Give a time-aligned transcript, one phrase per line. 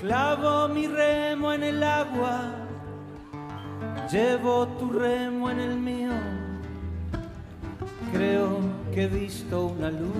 [0.00, 2.54] Clavo mi remo en el agua,
[4.10, 6.12] llevo tu remo en el mío.
[8.10, 8.60] Creo
[8.94, 10.14] que he visto una luz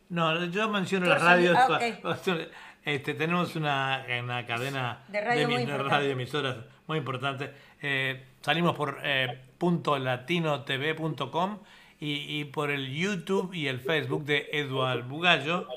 [0.10, 1.58] No, yo menciono las radios.
[2.86, 6.56] Este, tenemos una, una cadena de radio, de, muy de radio emisoras
[6.88, 7.52] muy importante.
[7.82, 11.60] Eh, salimos por eh, .latinotv.com
[12.00, 15.68] y, y, por el YouTube y el Facebook de Eduard Bugallo.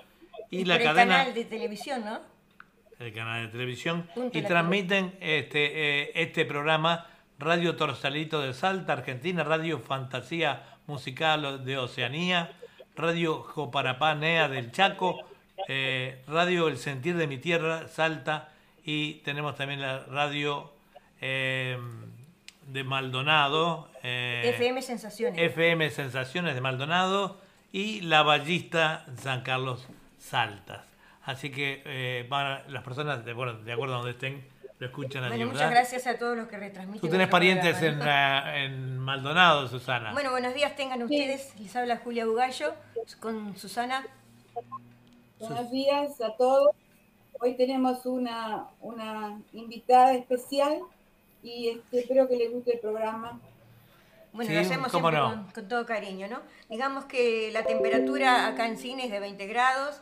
[0.48, 2.20] Y, y la por cadena, el canal de televisión, ¿no?
[2.98, 4.08] El canal de televisión.
[4.14, 7.08] Punto y transmiten este, eh, este programa
[7.38, 12.52] Radio Torsalito de Salta, Argentina, Radio Fantasía Musical de Oceanía,
[12.96, 15.18] Radio Joparapá Nea del Chaco,
[15.68, 18.50] eh, Radio El Sentir de mi Tierra, Salta,
[18.84, 20.70] y tenemos también la radio
[21.20, 21.78] eh,
[22.68, 23.88] de Maldonado.
[24.02, 25.40] Eh, FM Sensaciones.
[25.40, 27.40] FM Sensaciones de Maldonado
[27.72, 30.84] y La Ballista San Carlos Saltas.
[31.24, 34.44] Así que van las personas, de, bueno, de acuerdo a donde estén,
[34.82, 37.00] lo escuchan bueno, muchas gracias a todos los que retransmiten.
[37.00, 40.12] Tú tenés parientes en, uh, en, Maldonado, Susana.
[40.12, 41.54] Bueno, buenos días tengan ustedes.
[41.60, 42.74] Les habla Julia Bugallo
[43.20, 44.04] con Susana.
[45.38, 46.74] Buenos días a todos.
[47.40, 50.80] Hoy tenemos una, una invitada especial
[51.44, 53.38] y este, espero que les guste el programa.
[54.32, 55.30] Bueno, sí, lo hacemos siempre no?
[55.30, 56.40] con, con, todo cariño, ¿no?
[56.68, 60.00] Digamos que la temperatura acá en Cine es de 20 grados,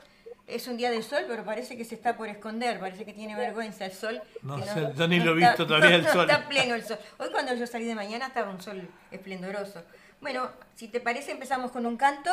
[0.54, 3.36] es un día de sol, pero parece que se está por esconder, parece que tiene
[3.36, 4.22] vergüenza el sol.
[4.42, 6.28] No, no sé, yo ni lo he visto todavía el sol.
[6.28, 6.98] Está pleno el sol.
[7.18, 9.82] Hoy cuando yo salí de mañana estaba un sol esplendoroso.
[10.20, 12.30] Bueno, si te parece empezamos con un canto.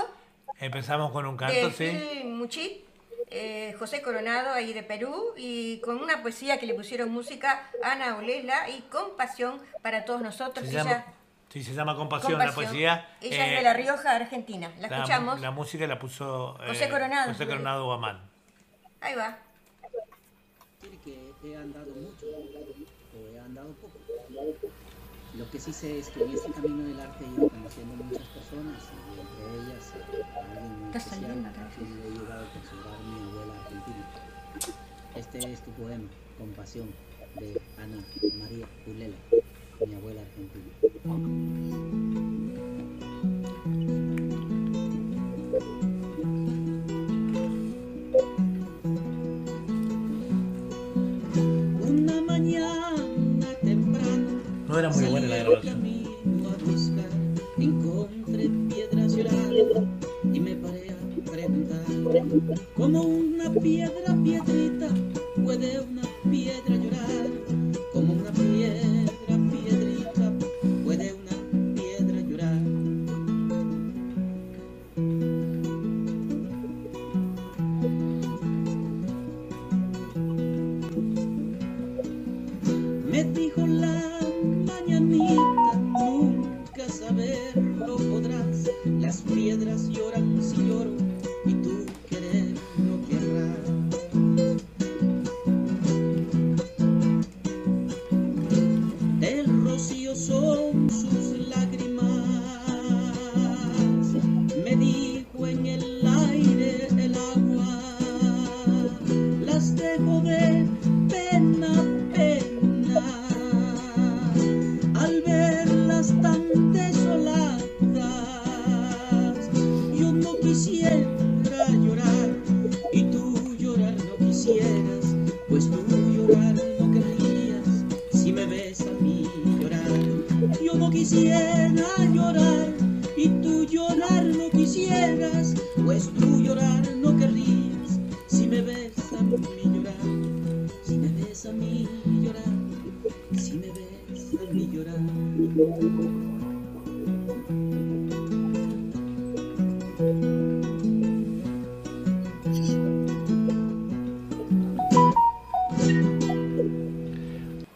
[0.60, 1.86] Empezamos con un canto, de sí.
[1.86, 2.86] Gil Muchit,
[3.30, 8.18] eh, José Coronado, ahí de Perú, y con una poesía que le pusieron música Ana
[8.18, 10.66] Olela y Compasión para todos nosotros.
[10.66, 11.06] Se ella, llama,
[11.50, 12.64] sí, se llama Compasión, Compasión.
[12.64, 13.10] la poesía.
[13.22, 14.72] Ella eh, es de La Rioja, Argentina.
[14.80, 15.40] La, la escuchamos.
[15.42, 17.32] La música la puso eh, José Coronado.
[17.32, 18.22] José Coronado Guamán.
[19.02, 19.38] Ahí va.
[21.04, 23.98] que he andado mucho o he andado poco.
[25.38, 28.28] Lo que sí sé es que en este camino del arte he ido conociendo muchas
[28.30, 29.94] personas y entre ellas
[30.36, 34.06] a alguien muy especial a quien he llegado a considerar mi abuela argentina.
[35.16, 36.10] Este es tu poema,
[36.40, 36.92] Compasión,
[37.36, 38.04] de Ana
[38.40, 39.16] María Ulela,
[39.86, 40.66] mi abuela argentina.
[51.88, 55.88] Una mañana temprano No era muy buena la grabación.
[57.60, 59.88] Encontré piedras llorando
[60.34, 61.86] y me paré a preguntar
[62.76, 64.90] como una piedra, piedrita,
[65.44, 67.28] puede una piedra llorar,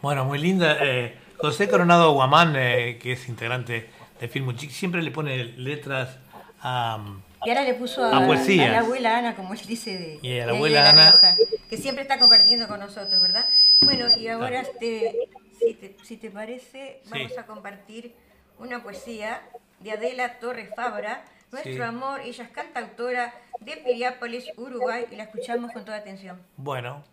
[0.02, 0.78] Bueno, muy linda.
[0.82, 3.90] Eh, José Coronado Guamán, eh, que es integrante
[4.20, 6.18] de Filmuchic, siempre le pone letras
[6.62, 7.04] a.
[7.44, 8.70] Y ahora le puso a, A poesías.
[8.70, 11.12] a la abuela Ana, como él dice, de, Y a la abuela de Ana.
[11.12, 11.36] Rioja,
[11.70, 13.48] que siempre está compartiendo con nosotros, ¿verdad?
[13.82, 15.16] Bueno, y ahora, este,
[15.62, 17.38] si, te, si te parece, vamos Sí.
[17.38, 18.16] a compartir
[18.60, 19.42] una poesía
[19.80, 21.82] de Adela Torres Fabra, Nuestro Sí.
[21.82, 22.22] Amor.
[22.22, 26.42] Ella es cantautora de Piriápolis, Uruguay, y la escuchamos con toda atención.
[26.56, 27.04] Bueno.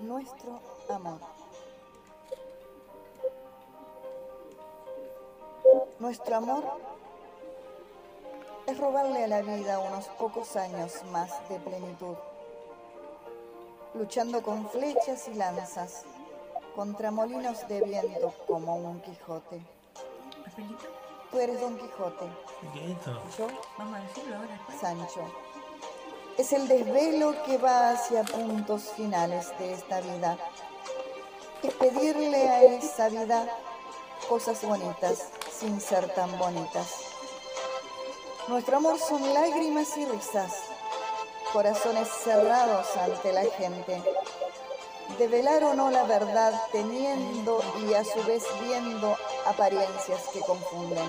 [0.00, 1.20] Nuestro amor.
[6.00, 6.64] Nuestro amor
[8.66, 12.16] es robarle a la vida unos pocos años más de plenitud,
[13.94, 16.04] luchando con flechas y lanzas
[16.74, 19.60] contra molinos de viento como un Quijote.
[21.30, 22.26] Tú eres Don Quijote.
[23.36, 23.46] Yo,
[23.78, 24.60] Vamos a decirlo ahora.
[24.80, 25.20] Sancho.
[26.38, 30.38] Es el desvelo que va hacia puntos finales de esta vida.
[31.62, 33.46] Es pedirle a esa vida
[34.28, 37.11] cosas bonitas sin ser tan bonitas.
[38.48, 40.52] Nuestro amor son lágrimas y risas,
[41.52, 44.02] corazones cerrados ante la gente,
[45.16, 49.16] develar o no la verdad teniendo y a su vez viendo
[49.46, 51.08] apariencias que confunden,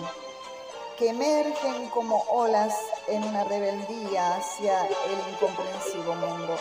[0.98, 2.76] que emergen como olas
[3.08, 6.56] en una rebeldía hacia el incomprensivo mundo.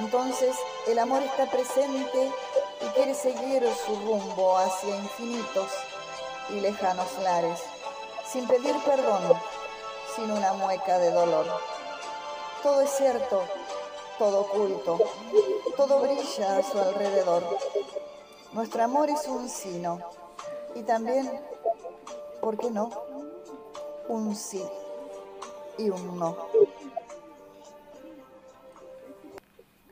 [0.00, 0.56] Entonces
[0.88, 2.32] el amor está presente
[2.84, 5.70] y quiere seguir su rumbo hacia infinitos
[6.50, 7.60] y lejanos lares,
[8.30, 9.22] sin pedir perdón,
[10.14, 11.46] sin una mueca de dolor.
[12.62, 13.42] Todo es cierto,
[14.18, 14.98] todo oculto,
[15.76, 17.42] todo brilla a su alrededor.
[18.52, 20.00] Nuestro amor es un sino
[20.74, 21.40] y también,
[22.40, 22.90] ¿por qué no?
[24.08, 24.64] Un sí
[25.78, 26.36] y un no.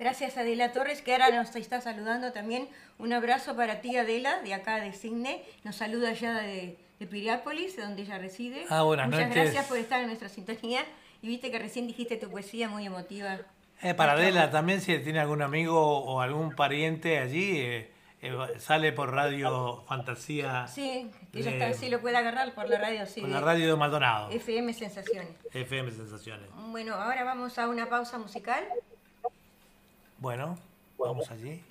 [0.07, 2.69] Gracias Adela Torres, que ahora nos está saludando también.
[3.01, 5.43] Un abrazo para ti Adela, de acá de Cigne.
[5.65, 8.67] Nos saluda ya de, de Piriápolis, donde ella reside.
[8.71, 9.43] Ah, buenas Muchas noches.
[9.43, 10.83] gracias por estar en nuestra sintonía.
[11.23, 13.41] Y viste que recién dijiste tu poesía muy emotiva.
[13.83, 17.91] Eh, para Adela también, si tiene algún amigo o algún pariente allí, eh,
[18.23, 22.79] eh, sale por Radio Fantasía, Sí, que ella está, sí lo puede agarrar por la
[22.79, 23.23] radio, sí.
[23.23, 25.31] por la radio de Maldonado, FM Sensaciones.
[25.53, 26.49] FM Sensaciones.
[26.71, 28.63] Bueno, ahora vamos a una pausa musical.
[30.19, 30.59] Bueno,
[30.99, 31.63] vamos allí.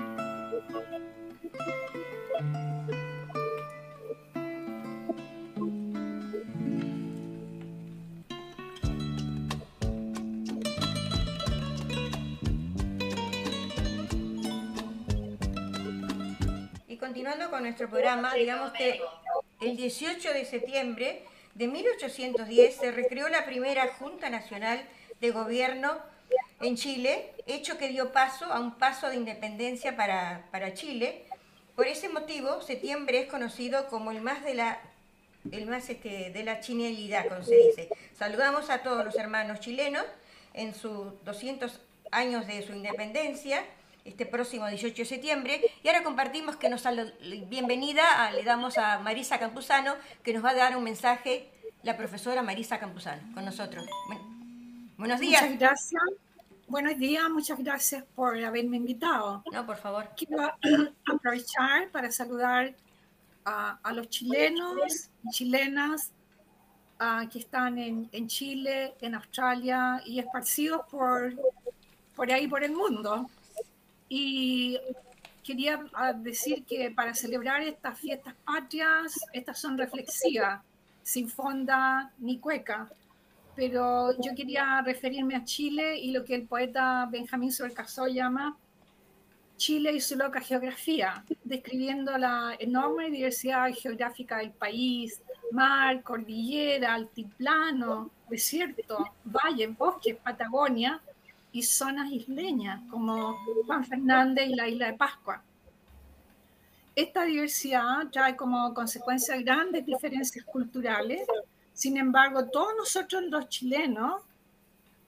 [16.88, 19.02] Y continuando con nuestro programa, digamos que
[19.62, 21.26] el 18 de septiembre
[21.56, 24.88] de 1810 se recreó la primera Junta Nacional
[25.20, 25.98] de Gobierno
[26.62, 31.26] en Chile, hecho que dio paso a un paso de independencia para, para Chile.
[31.76, 34.80] Por ese motivo, septiembre es conocido como el más de la
[35.52, 37.90] el más este, de la chilenidad, como se dice.
[38.18, 40.04] Saludamos a todos los hermanos chilenos
[40.56, 41.80] en sus 200
[42.12, 43.64] años de su independencia,
[44.06, 45.62] este próximo 18 de septiembre.
[45.84, 46.84] Y ahora compartimos que nos
[47.48, 49.94] bienvenida, a- le damos a Marisa Campuzano,
[50.24, 51.48] que nos va a dar un mensaje,
[51.84, 53.86] la profesora Marisa Campuzano, con nosotros.
[54.08, 54.24] Bueno,
[54.98, 55.44] buenos días.
[55.44, 56.25] Muchas gracias.
[56.68, 59.44] Buenos días, muchas gracias por haberme invitado.
[59.52, 60.10] No, por favor.
[60.18, 60.52] Quiero
[61.06, 62.74] aprovechar para saludar
[63.46, 66.12] a, a los chilenos y chilenas
[67.00, 71.36] ah, que están en, en Chile, en Australia y esparcidos por,
[72.16, 73.30] por ahí, por el mundo.
[74.10, 74.80] Y
[75.44, 80.64] quería ah, decir que para celebrar estas fiestas patrias, estas son reflexivas,
[81.04, 82.90] sin fonda ni cueca
[83.56, 88.58] pero yo quería referirme a Chile y lo que el poeta Benjamín Solcasó llama
[89.58, 95.22] Chile y su loca geografía, describiendo la enorme diversidad geográfica del país,
[95.52, 101.00] mar, cordillera, altiplano, desierto, valle, bosque, Patagonia
[101.54, 105.42] y zonas isleñas como Juan Fernández y la isla de Pascua.
[106.94, 111.26] Esta diversidad trae como consecuencia grandes diferencias culturales
[111.76, 114.22] sin embargo, todos nosotros los chilenos,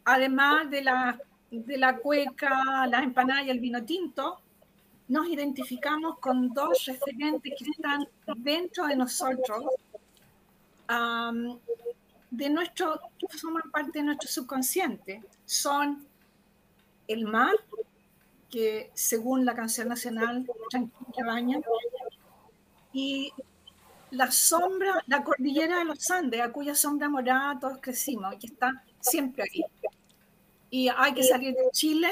[0.04, 1.18] además de la,
[1.50, 4.42] de la cueca, las empanadas y el vino tinto,
[5.08, 8.06] nos identificamos con dos referentes que están
[8.36, 9.64] dentro de nosotros,
[12.30, 15.24] de nuestro, que forman parte de nuestro subconsciente.
[15.46, 16.06] Son
[17.08, 17.56] el mar,
[18.50, 21.60] que según la canción nacional, Tranquila Baña,
[22.92, 23.32] y
[24.12, 28.48] la sombra, la cordillera de los Andes, a cuya sombra morada todos crecimos, y que
[28.48, 29.64] está siempre ahí.
[30.70, 32.10] Y hay que salir de Chile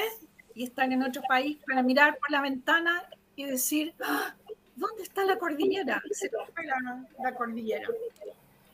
[0.54, 3.02] y estar en otro país para mirar por la ventana
[3.34, 4.34] y decir, "Ah,
[4.74, 6.02] ¿dónde está la cordillera?
[6.10, 7.88] Se fue la, la cordillera.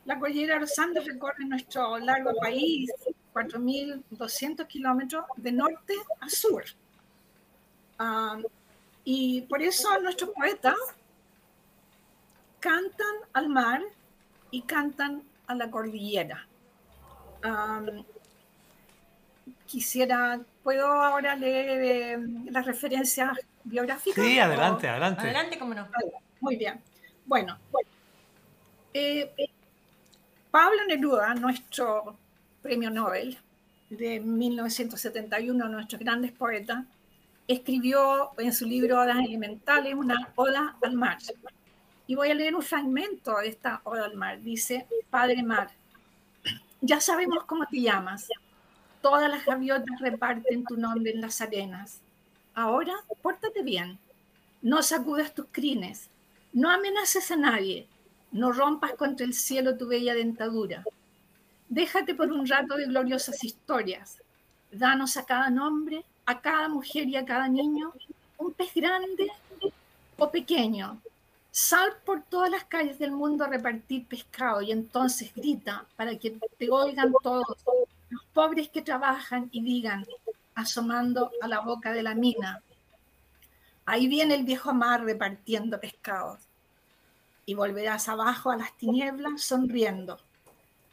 [0.05, 2.91] La cordillera de los Andes recorre nuestro largo país,
[3.33, 6.63] 4.200 kilómetros de norte a sur.
[7.99, 8.39] Ah,
[9.05, 10.75] y por eso nuestros poetas
[12.63, 13.81] cantan al mar
[14.49, 16.47] y cantan a la cordillera.
[19.65, 22.17] quisiera, ¿puedo ahora leer eh,
[22.51, 24.23] las referencias biográficas?
[24.23, 25.23] Sí, adelante, adelante.
[25.23, 25.89] Adelante, cómo no.
[26.39, 26.79] Muy bien.
[27.25, 27.57] Bueno,
[28.93, 29.29] eh,
[30.49, 32.15] Pablo Neruda, nuestro
[32.61, 33.37] premio Nobel
[33.89, 36.85] de 1971, nuestros grandes poetas,
[37.45, 41.17] escribió en su libro Odas Elementales una oda al mar.
[42.07, 44.41] Y voy a leer un fragmento de esta oda al mar.
[44.41, 45.69] Dice, Padre Mar,
[46.81, 48.27] ya sabemos cómo te llamas.
[49.01, 51.99] Todas las gaviotas reparten tu nombre en las arenas.
[52.53, 53.97] Ahora, pórtate bien.
[54.61, 56.09] No sacudas tus crines.
[56.51, 57.87] No amenaces a nadie.
[58.31, 60.83] No rompas contra el cielo tu bella dentadura.
[61.69, 64.21] Déjate por un rato de gloriosas historias.
[64.71, 67.93] Danos a cada nombre, a cada mujer y a cada niño
[68.37, 69.27] un pez grande
[70.17, 70.99] o pequeño.
[71.55, 76.31] Sal por todas las calles del mundo a repartir pescado y entonces grita para que
[76.57, 77.45] te oigan todos
[78.09, 80.03] los pobres que trabajan y digan,
[80.55, 82.63] asomando a la boca de la mina,
[83.85, 86.39] ahí viene el viejo mar repartiendo pescados
[87.45, 90.17] y volverás abajo a las tinieblas sonriendo,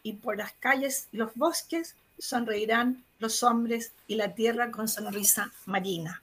[0.02, 5.52] y por las calles y los bosques sonreirán los hombres y la tierra con sonrisa
[5.64, 6.21] marina.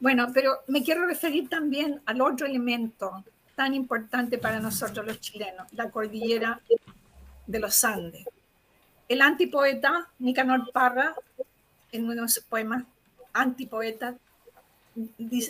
[0.00, 3.22] Bueno, pero me quiero referir también al otro elemento
[3.56, 6.60] tan importante para nosotros los chilenos, la cordillera
[7.46, 8.24] de los Andes.
[9.08, 11.14] El antipoeta Nicanor Parra,
[11.90, 12.84] en uno de sus poemas,
[13.32, 14.14] antipoeta,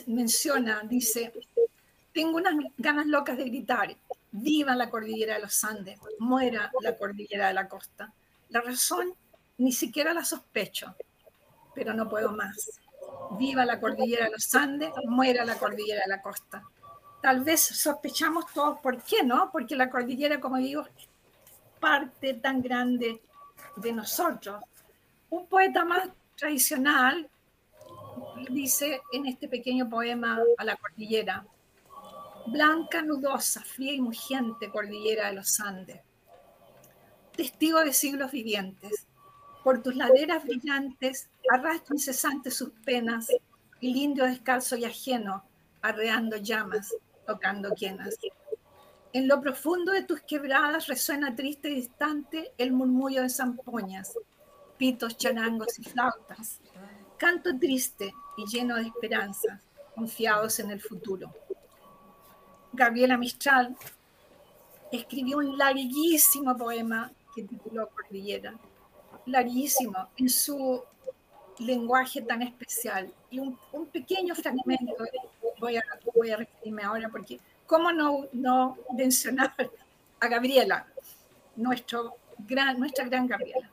[0.07, 1.33] menciona, dice,
[2.13, 3.95] tengo unas ganas locas de gritar,
[4.31, 8.13] viva la cordillera de los Andes, muera la cordillera de la costa.
[8.49, 9.13] La razón
[9.57, 10.95] ni siquiera la sospecho,
[11.75, 12.79] pero no puedo más.
[13.37, 16.63] Viva la cordillera de los Andes, muera la cordillera de la costa.
[17.21, 19.49] Tal vez sospechamos todos por qué, ¿no?
[19.51, 21.07] Porque la cordillera, como digo, es
[21.79, 23.21] parte tan grande
[23.75, 24.63] de nosotros.
[25.29, 27.29] Un poeta más tradicional
[28.49, 31.45] dice en este pequeño poema a la cordillera,
[32.47, 36.01] blanca, nudosa, fría y mugiente cordillera de los Andes,
[37.35, 39.05] testigo de siglos vivientes.
[39.63, 43.27] Por tus laderas brillantes arrastra incesante sus penas,
[43.81, 45.43] el indio descalzo y ajeno,
[45.81, 46.95] arreando llamas,
[47.27, 48.15] tocando quienas.
[49.13, 54.13] En lo profundo de tus quebradas resuena triste y distante el murmullo de zampoñas,
[54.77, 56.59] pitos, charangos y flautas.
[57.17, 59.61] Canto triste y lleno de esperanza,
[59.95, 61.33] confiados en el futuro.
[62.73, 63.75] Gabriela Mistral
[64.91, 68.53] escribió un larguísimo poema que tituló Cordillera,
[69.25, 70.83] larguísimo, en su
[71.59, 73.11] lenguaje tan especial.
[73.29, 73.57] Y un,
[73.91, 74.95] pequeño fragmento,
[75.59, 75.83] voy a,
[76.13, 79.53] voy a referirme ahora, porque ¿cómo no, no mencionar
[80.19, 80.87] a Gabriela,
[81.55, 83.69] nuestro gran, nuestra gran Gabriela?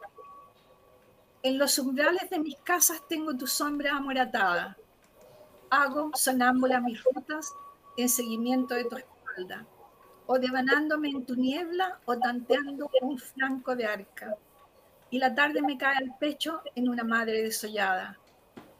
[1.42, 4.76] En los umbrales de mis casas tengo tu sombra amoratada.
[5.68, 7.52] Hago sonámbula mis rutas
[7.96, 9.66] en seguimiento de tu espalda,
[10.26, 14.36] o devanándome en tu niebla o tanteando un flanco de arca.
[15.10, 18.18] Y la tarde me cae al pecho en una madre desollada,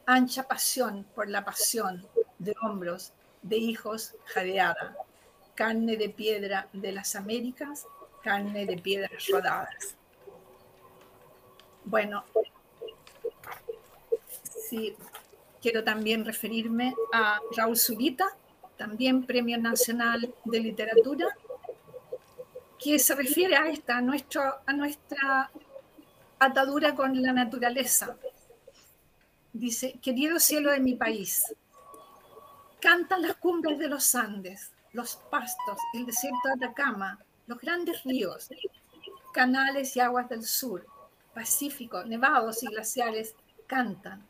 [0.06, 2.06] ancha pasión por la pasión
[2.44, 4.96] de hombros de hijos jadeada,
[5.54, 7.86] carne de piedra de las Américas,
[8.22, 9.96] carne de piedras rodadas.
[11.84, 12.24] Bueno,
[14.68, 14.96] sí,
[15.60, 18.26] quiero también referirme a Raúl Zurita,
[18.78, 21.28] también Premio Nacional de Literatura,
[22.78, 25.50] que se refiere a esta, nuestro, a nuestra
[26.38, 28.16] atadura con la naturaleza.
[29.52, 31.54] Dice, querido cielo de mi país,
[32.84, 38.50] cantan las cumbres de los Andes, los pastos, el desierto de Atacama, los grandes ríos,
[39.32, 40.86] canales y aguas del sur,
[41.32, 43.34] Pacífico, nevados y glaciares
[43.66, 44.22] cantan.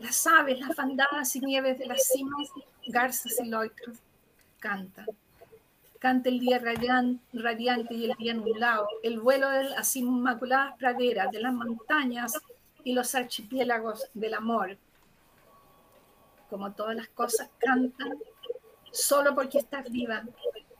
[0.00, 2.48] Las aves, las bandadas y nieves de las cimas
[2.88, 3.98] garzas y loicros
[4.58, 5.06] cantan.
[6.00, 11.40] Canta el día radiante y el día nublado, el vuelo de las inmaculadas praderas, de
[11.40, 12.32] las montañas
[12.82, 14.76] y los archipiélagos del amor.
[16.52, 18.18] Como todas las cosas cantan,
[18.90, 20.22] solo porque estás viva,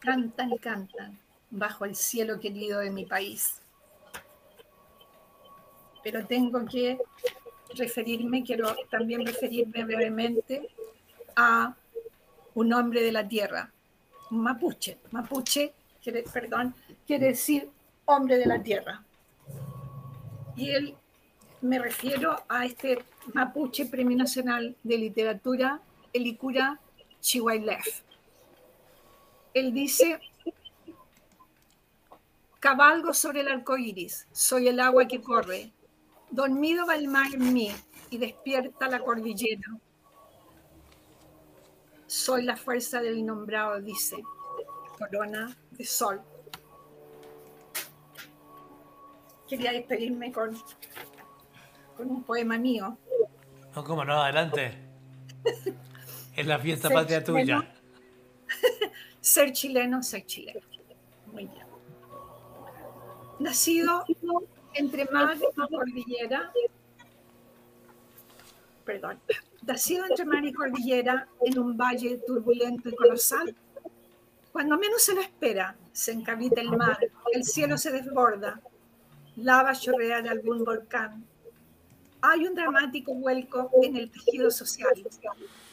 [0.00, 3.62] cantan y cantan bajo el cielo querido de mi país.
[6.04, 6.98] Pero tengo que
[7.74, 10.68] referirme, quiero también referirme brevemente
[11.36, 11.74] a
[12.54, 13.72] un hombre de la tierra,
[14.28, 14.98] mapuche.
[15.10, 16.74] Mapuche, quiere, perdón,
[17.06, 17.70] quiere decir
[18.04, 19.02] hombre de la tierra.
[20.54, 20.96] Y él,
[21.62, 25.80] me refiero a este mapuche Premio Nacional de Literatura,
[26.12, 26.78] Elikura
[27.20, 28.02] Chihuaylef.
[29.54, 30.20] Él dice,
[32.58, 35.72] Cabalgo sobre el arco iris, soy el agua que corre.
[36.30, 37.70] Dormido va el mar en mí
[38.10, 39.66] y despierta la cordillera.
[42.06, 44.16] Soy la fuerza del innombrado, dice.
[44.98, 46.20] Corona de sol.
[49.48, 50.56] Quería despedirme con,
[51.96, 52.96] con un poema mío.
[53.74, 54.78] No, cómo no, adelante.
[56.34, 57.74] Es la fiesta patria tuya.
[59.20, 60.60] ser chileno, ser chileno.
[61.30, 61.66] Muy bien.
[63.38, 64.04] Nacido
[64.74, 66.52] entre mar y cordillera,
[68.84, 69.20] perdón,
[69.66, 73.54] nacido entre mar y cordillera en un valle turbulento y colosal,
[74.52, 76.98] cuando menos se lo espera, se encabita el mar,
[77.32, 78.60] el cielo se desborda,
[79.36, 81.26] lava chorrea de algún volcán.
[82.24, 84.94] Hay un dramático vuelco en el tejido social.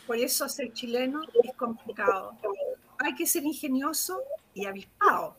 [0.07, 2.35] Por eso ser chileno es complicado.
[2.97, 4.19] Hay que ser ingenioso
[4.55, 5.35] y avispado.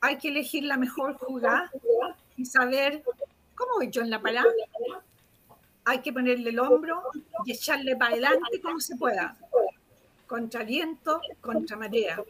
[0.00, 1.70] Hay que elegir la mejor jugada
[2.36, 3.02] y saber
[3.56, 4.48] cómo voy yo en la parada.
[5.84, 7.02] Hay que ponerle el hombro
[7.44, 9.36] y echarle para adelante como se pueda.
[10.28, 12.22] Contra viento, contra marea.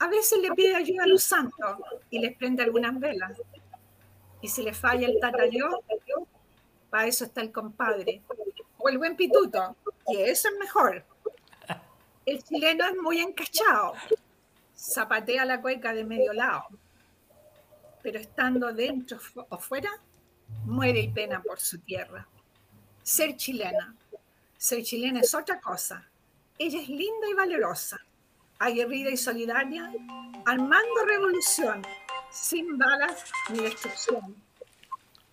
[0.00, 1.78] A veces le pide ayuda a los santos
[2.10, 3.32] y les prende algunas velas.
[4.42, 5.80] Y si le falla el tatayo,
[6.90, 8.22] para eso está el compadre.
[8.78, 9.76] O el buen pituto,
[10.06, 11.04] que eso es mejor.
[12.24, 13.94] El chileno es muy encachado.
[14.76, 16.64] Zapatea la cueca de medio lado.
[18.02, 19.18] Pero estando dentro
[19.48, 19.90] o fuera,
[20.64, 22.28] muere y pena por su tierra.
[23.02, 23.94] Ser chilena.
[24.56, 26.08] Ser chilena es otra cosa.
[26.58, 27.98] Ella es linda y valerosa
[28.58, 29.92] aguerrida y solidaria,
[30.44, 31.82] armando revolución,
[32.30, 34.36] sin balas ni destrucción.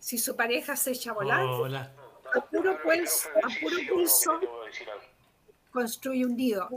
[0.05, 1.91] Si su pareja se echa a volar,
[2.35, 4.39] a, puro pulso, a puro pulso
[5.71, 6.69] construye un nido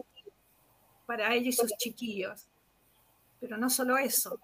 [1.04, 2.46] para ella y sus chiquillos.
[3.38, 4.40] Pero no solo eso,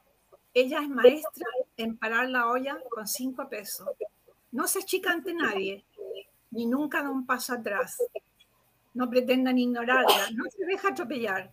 [0.53, 1.47] ella es maestra
[1.79, 3.88] en parar la olla con cinco pesos.
[4.53, 5.83] No se achica ante nadie,
[6.51, 7.97] ni nunca da un paso atrás.
[8.92, 11.51] No pretendan ignorarla, no se deja atropellar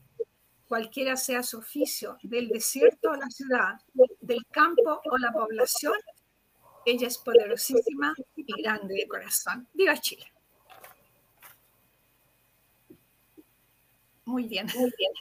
[0.71, 3.73] cualquiera sea su oficio, del desierto o la ciudad,
[4.21, 5.95] del campo o la población,
[6.85, 9.67] ella es poderosísima y grande de corazón.
[9.73, 10.25] Viva Chile.
[14.25, 14.67] Muy bien.
[14.75, 15.11] Muy bien.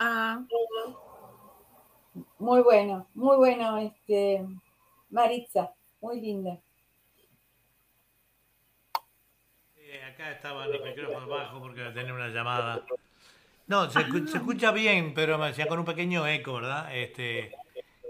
[0.00, 0.44] Ah,
[2.38, 4.46] muy bueno, muy bueno, este,
[5.10, 6.58] Maritza, muy linda.
[10.06, 12.84] acá estaban los micrófonos bajos porque tenía una llamada.
[13.66, 16.94] No, se, escucha bien, pero me decía con un pequeño eco, ¿verdad?
[16.96, 17.54] Este,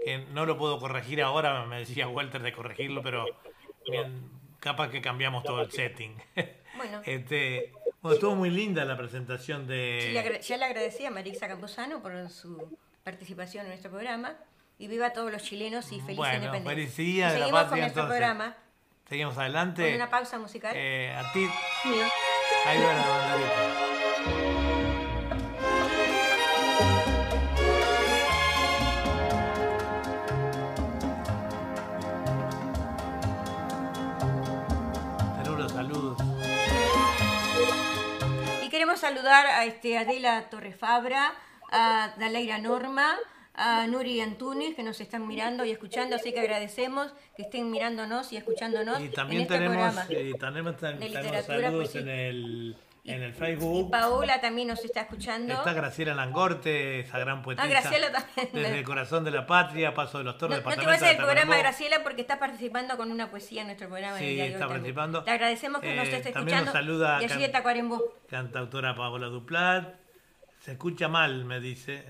[0.03, 3.25] que no lo puedo corregir ahora, me decía Walter de corregirlo, pero
[4.59, 6.15] capaz que cambiamos todo el setting.
[6.77, 7.01] Bueno.
[7.03, 7.73] Este,
[8.09, 10.39] estuvo muy linda la presentación de...
[10.41, 14.37] ya le agradecía a Marisa Camposano por su participación en nuestro programa
[14.77, 16.71] y viva a todos los chilenos y feliz bueno, independencia.
[16.71, 18.55] Feliz día de la patria, con nuestro programa.
[19.09, 19.83] Seguimos adelante.
[19.83, 20.73] Con una pausa musical.
[20.75, 21.45] Eh, a ti.
[22.65, 23.88] Ahí va la banderita.
[39.19, 41.33] Saludar a este Adela Torrefabra,
[41.71, 43.17] a Daleira Norma,
[43.53, 48.31] a Nuri Antunes que nos están mirando y escuchando, así que agradecemos que estén mirándonos
[48.31, 49.01] y escuchándonos.
[49.01, 50.75] Y también este tenemos, eh, tenemos,
[51.45, 53.87] saludos en el, en el Facebook.
[53.87, 55.53] Y Paola también nos está escuchando.
[55.53, 57.65] Está Graciela Langorte, esa gran poetisa.
[57.65, 58.49] Ah, Graciela también.
[58.53, 61.11] Desde el corazón de la patria, Paso de los Toros, no, no te vas a
[61.11, 64.17] el programa, Graciela, porque está participando con una poesía en nuestro programa.
[64.17, 65.23] Sí, está participando.
[65.23, 66.39] Te agradecemos que nos esté escuchando.
[66.39, 68.01] También nos saluda y allí está Cuarembó.
[68.29, 69.95] Cantautora Paola Duplat.
[70.61, 72.05] Se escucha mal, me dice.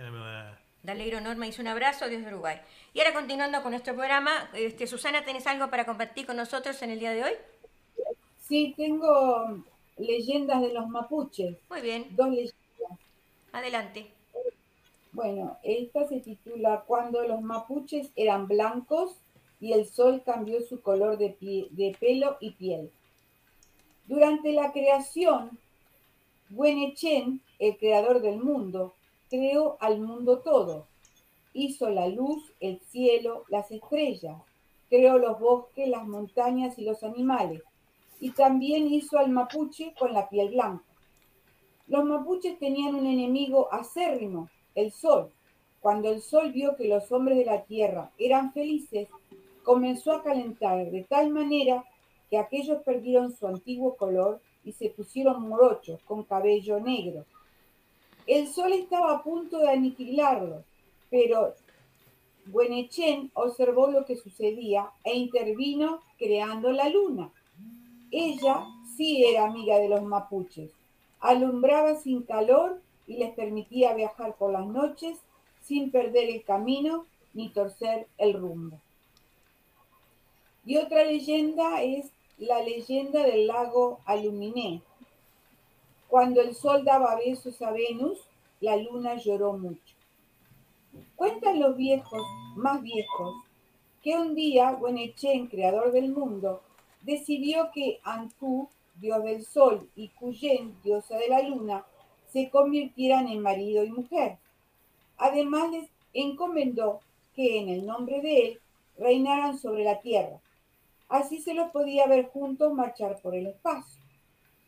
[0.88, 2.60] Alegro Norma hizo un abrazo desde Uruguay.
[2.94, 6.90] Y ahora continuando con nuestro programa, este, Susana, ¿tenés algo para compartir con nosotros en
[6.90, 7.32] el día de hoy?
[8.48, 9.64] Sí, tengo
[10.00, 11.58] leyendas de los mapuches.
[11.70, 12.08] Muy bien.
[12.16, 13.00] Dos leyendas.
[13.52, 14.12] Adelante.
[15.12, 19.16] Bueno, esta se titula Cuando los mapuches eran blancos
[19.60, 21.36] y el sol cambió su color de,
[21.72, 22.92] de pelo y piel.
[24.08, 25.60] Durante la creación,
[26.50, 28.96] Buenechen, el creador del mundo,
[29.30, 30.88] creó al mundo todo.
[31.54, 34.42] Hizo la luz, el cielo, las estrellas.
[34.90, 37.62] Creó los bosques, las montañas y los animales.
[38.20, 40.84] Y también hizo al mapuche con la piel blanca.
[41.88, 45.32] Los mapuches tenían un enemigo acérrimo, el sol.
[45.80, 49.08] Cuando el sol vio que los hombres de la tierra eran felices,
[49.64, 51.86] comenzó a calentar de tal manera
[52.30, 57.26] que aquellos perdieron su antiguo color y se pusieron morochos con cabello negro
[58.28, 60.64] El sol estaba a punto de aniquilarlo,
[61.10, 61.56] pero
[62.46, 67.32] Buenechen observó lo que sucedía e intervino creando la luna.
[68.12, 70.72] Ella sí era amiga de los mapuches,
[71.20, 75.20] alumbraba sin calor y les permitía viajar por las noches
[75.64, 78.80] sin perder el camino ni torcer el rumbo.
[80.66, 84.82] Y otra leyenda es la leyenda del lago Aluminé.
[86.08, 88.20] Cuando el sol daba besos a Venus,
[88.62, 89.96] la luna lloró mucho.
[91.16, 92.24] Cuentan los viejos,
[92.56, 93.36] más viejos,
[94.02, 96.62] que un día Buenechen, creador del mundo,
[97.02, 101.86] decidió que Antú, dios del sol, y Cuyen, diosa de la luna,
[102.32, 104.38] se convirtieran en marido y mujer.
[105.18, 107.02] Además les encomendó
[107.36, 108.60] que en el nombre de él
[108.98, 110.40] reinaran sobre la tierra.
[111.08, 114.00] Así se los podía ver juntos marchar por el espacio.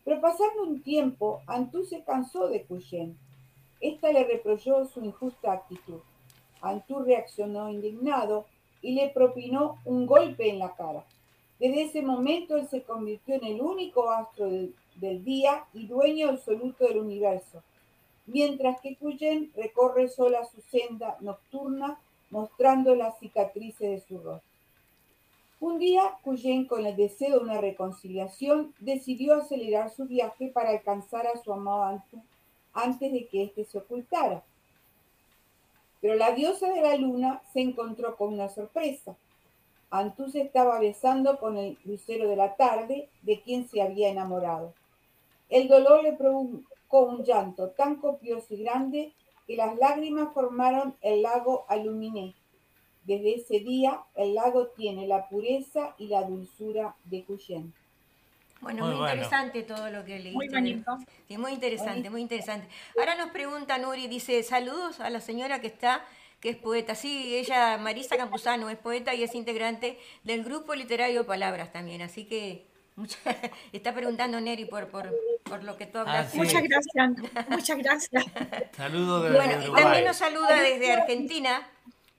[0.03, 3.17] Pero pasando un tiempo, Antú se cansó de Cuyen.
[3.79, 5.99] Esta le reprochó su injusta actitud.
[6.61, 8.45] Antú reaccionó indignado
[8.81, 11.05] y le propinó un golpe en la cara.
[11.61, 16.87] Desde ese momento él se convirtió en el único astro del, día y dueño absoluto
[16.87, 17.61] del universo,
[18.25, 21.99] mientras que Cuyen recorre sola su senda nocturna
[22.31, 24.49] mostrando las cicatrices de su rostro.
[25.59, 31.27] Un día, Cuyen, con el deseo de una reconciliación, decidió acelerar su viaje para alcanzar
[31.27, 32.23] a su amado Antú
[32.73, 34.41] antes de que éste se ocultara.
[36.01, 39.15] Pero la diosa de la luna se encontró con una sorpresa.
[39.91, 44.73] Antú se estaba besando con el lucero de la tarde, de quien se había enamorado.
[45.49, 49.13] El dolor le provocó un llanto tan copioso y grande
[49.45, 52.33] que las lágrimas formaron el lago Aluminé.
[53.03, 57.73] Desde ese día, el lago tiene la pureza y la dulzura de Cuyen.
[58.61, 59.13] Bueno, Muy muy, bueno.
[59.15, 60.35] interesante todo lo que leíste.
[60.35, 60.97] Muy bonito.
[61.27, 62.67] Sí, muy interesante, muy interesante.
[62.97, 66.05] Ahora nos pregunta Nuri, dice, saludos a la señora que está,
[66.41, 66.95] que es poeta.
[66.95, 72.01] Sí, ella, Marisa Campuzano, es poeta y es integrante del grupo literario Palabras también.
[72.01, 73.17] Así que mucha-
[73.71, 76.25] está preguntando Neri por, por, por lo que tú hablas.
[76.27, 76.37] Ah, sí.
[76.37, 78.25] Muchas gracias, muchas gracias.
[78.75, 79.83] Saludos desde Bueno, y Uruguay.
[79.83, 81.61] también nos saluda desde Argentina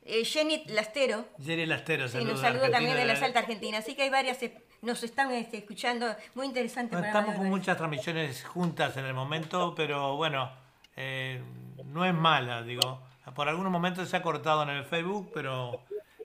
[0.05, 1.27] eh, Jenny Lastero.
[1.45, 2.33] Jerry Lastero, Sí, saludos.
[2.35, 3.17] nos saluda también de la.
[3.17, 3.79] Salta Argentina.
[3.79, 6.15] Así que hay varias, eh, nos están este, escuchando.
[6.35, 6.97] Muy interesante.
[6.97, 10.51] Estamos con muchas transmisiones juntas en el momento, pero bueno,
[10.97, 11.41] eh,
[11.85, 13.01] no es mala, digo.
[13.35, 15.81] Por algunos momentos se ha cortado en el Facebook, pero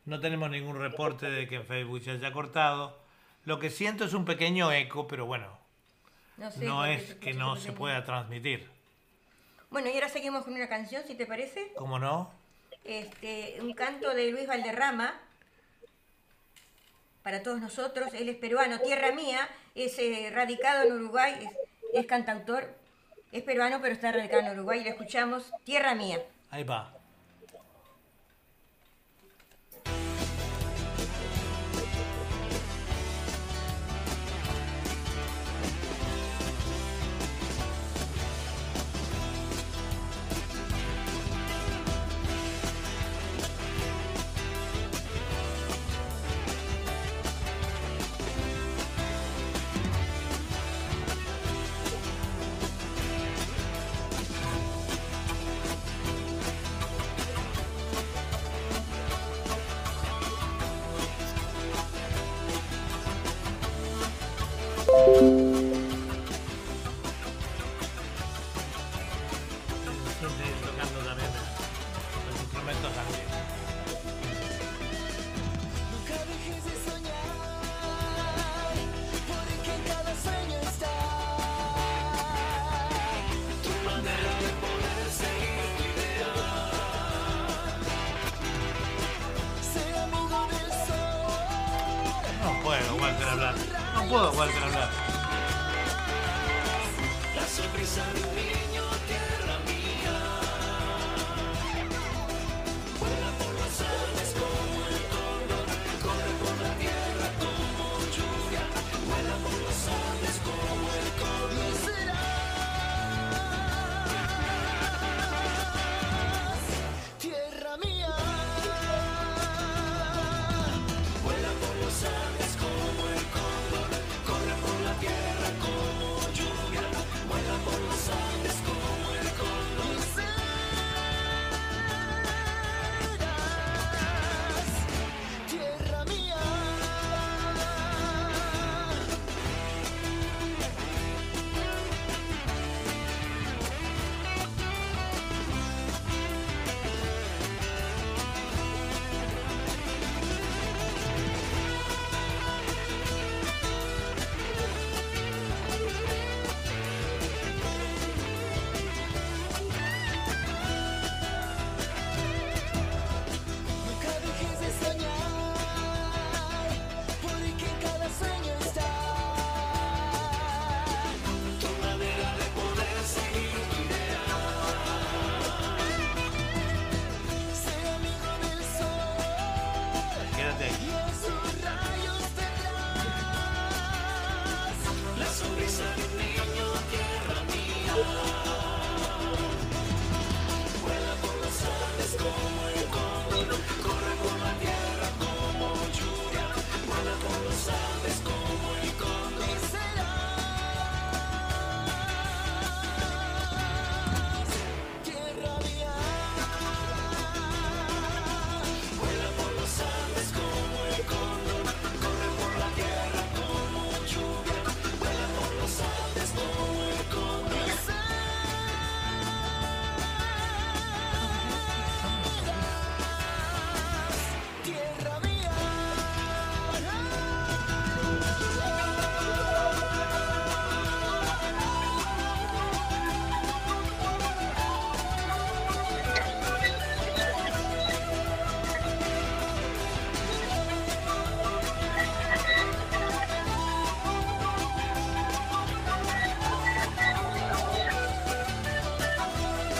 [0.05, 2.97] no tenemos ningún reporte de que en Facebook se haya cortado.
[3.45, 5.57] Lo que siento es un pequeño eco, pero bueno,
[6.37, 8.69] No, sé, no porque es que no se pueda transmitir.
[9.69, 11.71] Bueno, y ahora seguimos con una canción, si te parece.
[11.75, 12.31] ¿Cómo no?
[12.83, 15.13] Este, un canto de Luis Valderrama
[17.21, 18.13] para todos nosotros.
[18.13, 21.51] Él es peruano, tierra mía, es eh, radicado en Uruguay, es,
[21.93, 22.73] es cantautor,
[23.31, 24.79] es peruano, pero está radicado en Uruguay.
[24.79, 26.21] Y le escuchamos, tierra mía.
[26.49, 26.96] Ahí va.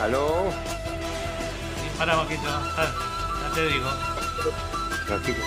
[0.08, 0.54] ¿Aló?
[1.76, 3.90] Sí, para poquito, ya, te digo.
[5.06, 5.44] Tranquilo.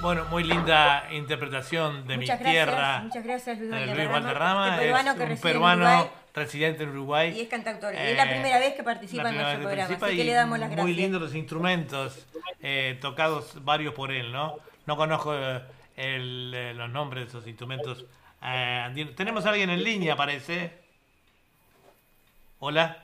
[0.00, 3.00] Bueno, muy linda interpretación de Muchas mi gracias, tierra.
[3.00, 4.68] muchas gracias, Luis de Valderrama, Valderrama.
[4.68, 6.10] este peruano es que un en peruano Uruguay.
[6.34, 7.32] Residente en Uruguay.
[7.36, 7.94] Y es cantautor.
[7.94, 9.94] y Eh, es la primera vez que participa en nuestro programa.
[9.94, 10.84] Así que le damos las gracias.
[10.86, 12.26] Muy lindos los instrumentos
[12.60, 14.56] eh, tocados varios por él, ¿no?
[14.86, 15.62] No conozco eh,
[15.96, 18.04] el, eh, los nombres de esos instrumentos.
[18.42, 19.14] eh, andinos.
[19.14, 20.72] Tenemos a alguien en línea, parece.
[22.58, 23.00] Hola,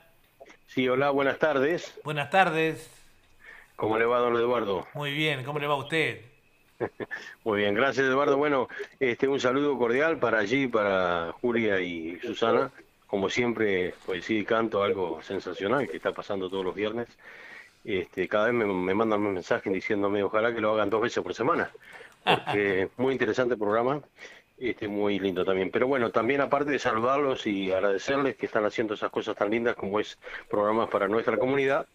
[0.67, 1.93] Sí, hola, buenas tardes.
[2.03, 2.89] buenas tardes.
[3.75, 4.87] ¿Cómo le va, don Eduardo?
[4.93, 6.21] Muy bien, ¿cómo le va a usted?
[7.43, 8.37] Muy bien, gracias, Eduardo.
[8.37, 8.67] Bueno,
[8.99, 12.71] este, un saludo cordial para allí, para Julia y Susana.
[13.11, 17.09] Como siempre, poesía y canto, algo sensacional que está pasando todos los viernes.
[17.83, 21.21] Este, cada vez me, me mandan un mensaje diciéndome, ojalá que lo hagan dos veces
[21.21, 21.69] por semana,
[22.23, 23.99] porque muy interesante programa,
[24.57, 25.71] este, muy lindo también.
[25.71, 29.75] Pero bueno, también aparte de saludarlos y agradecerles que están haciendo esas cosas tan lindas
[29.75, 30.17] como es
[30.49, 31.87] programas para nuestra comunidad.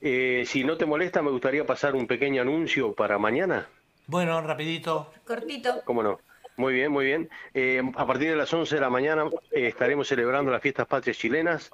[0.00, 3.68] Eh, si no te molesta, me gustaría pasar un pequeño anuncio para mañana.
[4.06, 5.12] Bueno, rapidito.
[5.26, 5.82] Cortito.
[5.84, 6.20] ¿Cómo no?
[6.58, 7.30] Muy bien, muy bien.
[7.54, 11.16] Eh, a partir de las 11 de la mañana eh, estaremos celebrando las fiestas patrias
[11.16, 11.70] chilenas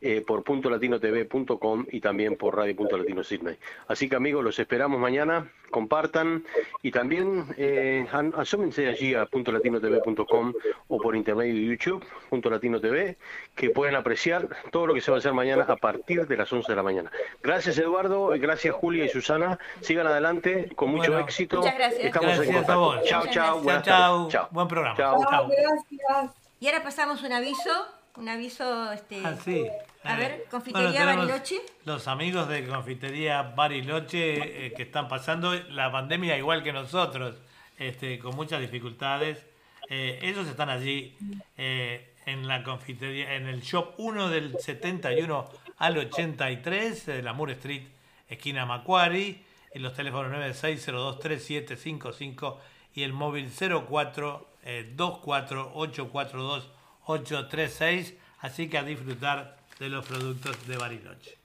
[0.00, 3.56] eh, por puntolatinotv.com y también por radio.latino Sydney.
[3.86, 6.44] Así que amigos, los esperamos mañana, compartan
[6.82, 10.52] y también eh, asómense allí a puntolatinotv.com
[10.88, 13.16] o por intermedio de YouTube, Punto Latino TV,
[13.54, 16.52] que pueden apreciar todo lo que se va a hacer mañana a partir de las
[16.52, 17.10] 11 de la mañana.
[17.42, 19.60] Gracias Eduardo, gracias Julia y Susana.
[19.80, 21.24] Sigan adelante con mucho Bueno.
[21.24, 21.58] éxito.
[21.58, 22.04] Muchas gracias.
[22.04, 23.06] Estamos en Gracias a contacto.
[23.06, 23.62] Chao, chao.
[23.82, 24.96] Chao, Buen programa.
[24.96, 25.24] Chao.
[25.28, 25.48] Chao.
[25.48, 26.36] Gracias.
[26.60, 27.86] Y ahora pasamos un aviso.
[28.16, 29.20] Un aviso, este.
[29.24, 29.66] Ah, sí.
[30.04, 31.56] A ver, Confitería Bariloche.
[31.84, 37.36] Los amigos de Confitería Bariloche eh, que están pasando la pandemia igual que nosotros,
[37.78, 39.44] este, con muchas dificultades.
[39.88, 41.16] Eh, ellos están allí
[41.56, 47.54] eh, en la confitería, en el shop 1 del 71 al 83 de la Moore
[47.54, 47.82] Street,
[48.28, 49.42] esquina Macquarie,
[49.74, 52.58] y los teléfonos 96023755
[52.94, 56.68] y el móvil 04 eh, 24842
[57.06, 61.38] 836, así que a disfrutar de los productos de Bariloche.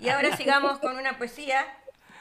[0.00, 1.64] Y ahora sigamos con una poesía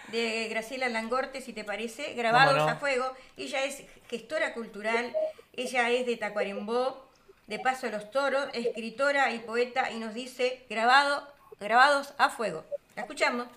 [0.10, 3.12] de Graciela Langorte, si te parece, Grabados a Fuego.
[3.38, 5.12] Ella es gestora cultural,
[5.54, 7.10] ella es de Tacuarembó,
[7.48, 11.28] de Paso de los Toros, escritora y poeta, y nos dice grabado,
[11.60, 12.64] Grabados a Fuego.
[12.96, 13.48] ¿La escuchamos?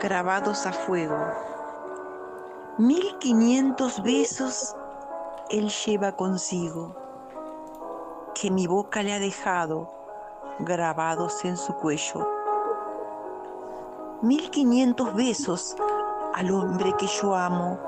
[0.00, 1.18] Grabados a fuego.
[2.78, 4.76] Mil quinientos besos
[5.50, 6.94] él lleva consigo,
[8.34, 9.90] que mi boca le ha dejado
[10.60, 12.28] grabados en su cuello.
[14.22, 15.74] Mil quinientos besos
[16.34, 17.80] al hombre que yo amo,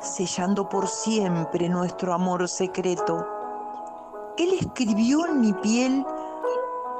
[0.00, 3.26] sellando por siempre nuestro amor secreto.
[4.36, 6.04] Él escribió en mi piel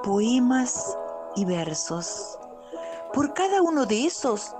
[0.02, 0.96] poemas
[1.36, 2.37] y versos.
[3.18, 4.54] Por cada uno de esos,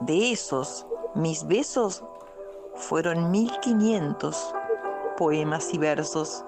[0.00, 0.84] de esos,
[1.14, 2.02] mis besos,
[2.74, 4.52] fueron mil quinientos
[5.16, 6.44] poemas y versos.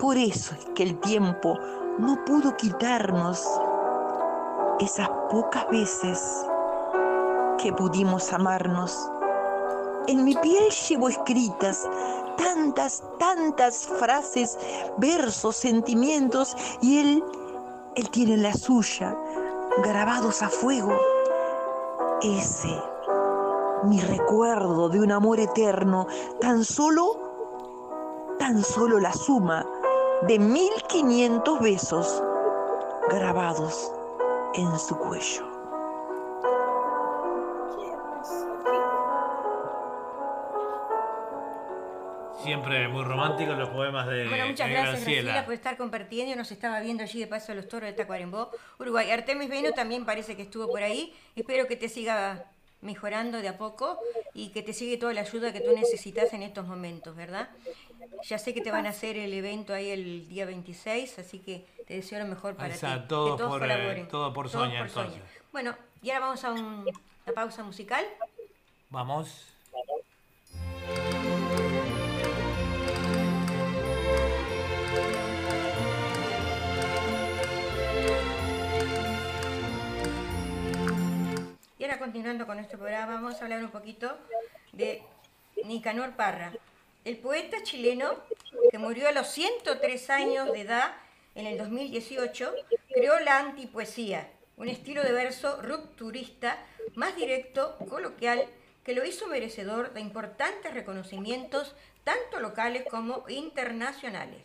[0.00, 1.56] Por eso es que el tiempo
[2.00, 3.40] no pudo quitarnos
[4.80, 6.20] esas pocas veces
[7.62, 8.98] que pudimos amarnos.
[10.08, 11.88] En mi piel llevo escritas
[12.36, 14.58] tantas, tantas frases,
[14.98, 17.24] versos, sentimientos y él,
[17.94, 19.16] él tiene la suya,
[19.78, 20.96] grabados a fuego.
[22.22, 22.82] Ese,
[23.84, 26.06] mi recuerdo de un amor eterno,
[26.40, 29.66] tan solo, tan solo la suma
[30.22, 32.22] de 1500 besos
[33.08, 33.92] grabados
[34.54, 35.49] en su cuello.
[42.42, 45.22] Siempre muy románticos los poemas de, Bueno, muchas de gracias Graciela.
[45.22, 46.34] Graciela por estar compartiendo.
[46.36, 49.10] Nos estaba viendo allí de paso a los toros de Tacuarembó, Uruguay.
[49.10, 51.14] Artemis Veno también parece que estuvo por ahí.
[51.36, 52.44] Espero que te siga
[52.82, 53.98] mejorando de a poco
[54.32, 57.50] y que te sigue toda la ayuda que tú necesitas en estos momentos, ¿verdad?
[58.26, 61.66] Ya sé que te van a hacer el evento ahí el día 26, así que
[61.86, 62.80] te deseo lo mejor para ti.
[63.06, 64.08] todo que todos por, eh, colaboren.
[64.08, 65.20] todo por Todos Sonia, entonces.
[65.52, 66.86] Bueno, y ahora vamos a un-
[67.26, 68.04] una pausa musical.
[68.88, 69.46] Vamos.
[81.80, 84.14] Y ahora continuando con nuestro programa, vamos a hablar un poquito
[84.74, 85.02] de
[85.64, 86.52] Nicanor Parra,
[87.06, 88.16] el poeta chileno
[88.70, 90.92] que murió a los 103 años de edad
[91.34, 92.52] en el 2018,
[92.92, 96.58] creó la antipoesía, un estilo de verso rupturista
[96.96, 98.44] más directo, coloquial,
[98.84, 104.42] que lo hizo merecedor de importantes reconocimientos tanto locales como internacionales.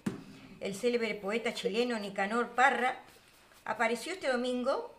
[0.61, 2.99] El célebre poeta chileno Nicanor Parra
[3.65, 4.94] apareció este domingo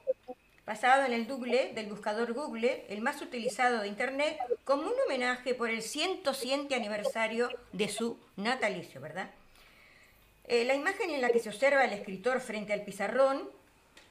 [0.67, 5.55] basado en el Google del buscador Google, el más utilizado de Internet, como un homenaje
[5.55, 9.31] por el 107 aniversario de su natalicio, ¿verdad?
[10.45, 13.49] Eh, la imagen en la que se observa al escritor frente al pizarrón,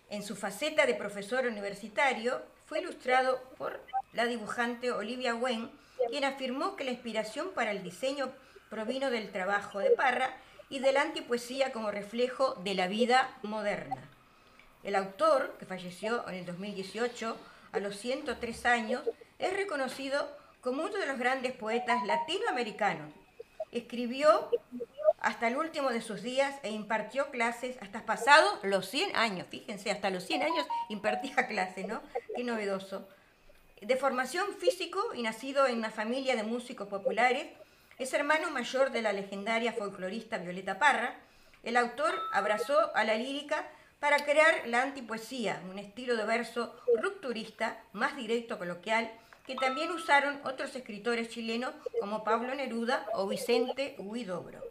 [0.09, 3.81] en su faceta de profesor universitario, fue ilustrado por
[4.13, 5.69] la dibujante Olivia Wen,
[6.09, 8.31] quien afirmó que la inspiración para el diseño
[8.69, 10.37] provino del trabajo de Parra
[10.69, 14.09] y de la antipoesía como reflejo de la vida moderna.
[14.85, 17.35] El autor, que falleció en el 2018
[17.71, 19.01] a los 103 años,
[19.39, 20.29] es reconocido
[20.61, 23.11] como uno de los grandes poetas latinoamericanos.
[23.71, 24.51] Escribió
[25.17, 29.47] hasta el último de sus días e impartió clases hasta pasados los 100 años.
[29.49, 32.03] Fíjense, hasta los 100 años impartía clases, ¿no?
[32.35, 33.09] Qué novedoso.
[33.81, 37.47] De formación físico y nacido en una familia de músicos populares,
[37.97, 41.15] es hermano mayor de la legendaria folclorista Violeta Parra.
[41.63, 43.67] El autor abrazó a la lírica
[44.05, 49.11] para crear la antipoesía, un estilo de verso rupturista, más directo, coloquial,
[49.47, 54.61] que también usaron otros escritores chilenos como Pablo Neruda o Vicente Huidobro.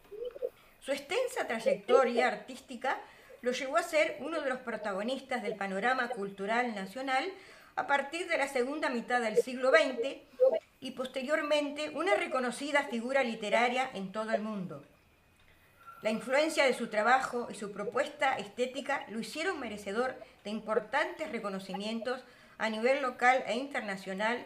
[0.79, 3.01] Su extensa trayectoria artística
[3.43, 7.25] lo llevó a ser uno de los protagonistas del panorama cultural nacional
[7.75, 10.17] a partir de la segunda mitad del siglo XX
[10.79, 14.85] y posteriormente una reconocida figura literaria en todo el mundo.
[16.05, 20.15] La influencia de su trabajo y su propuesta estética lo hicieron merecedor
[20.45, 22.21] de importantes reconocimientos
[22.59, 24.45] a nivel local e internacional,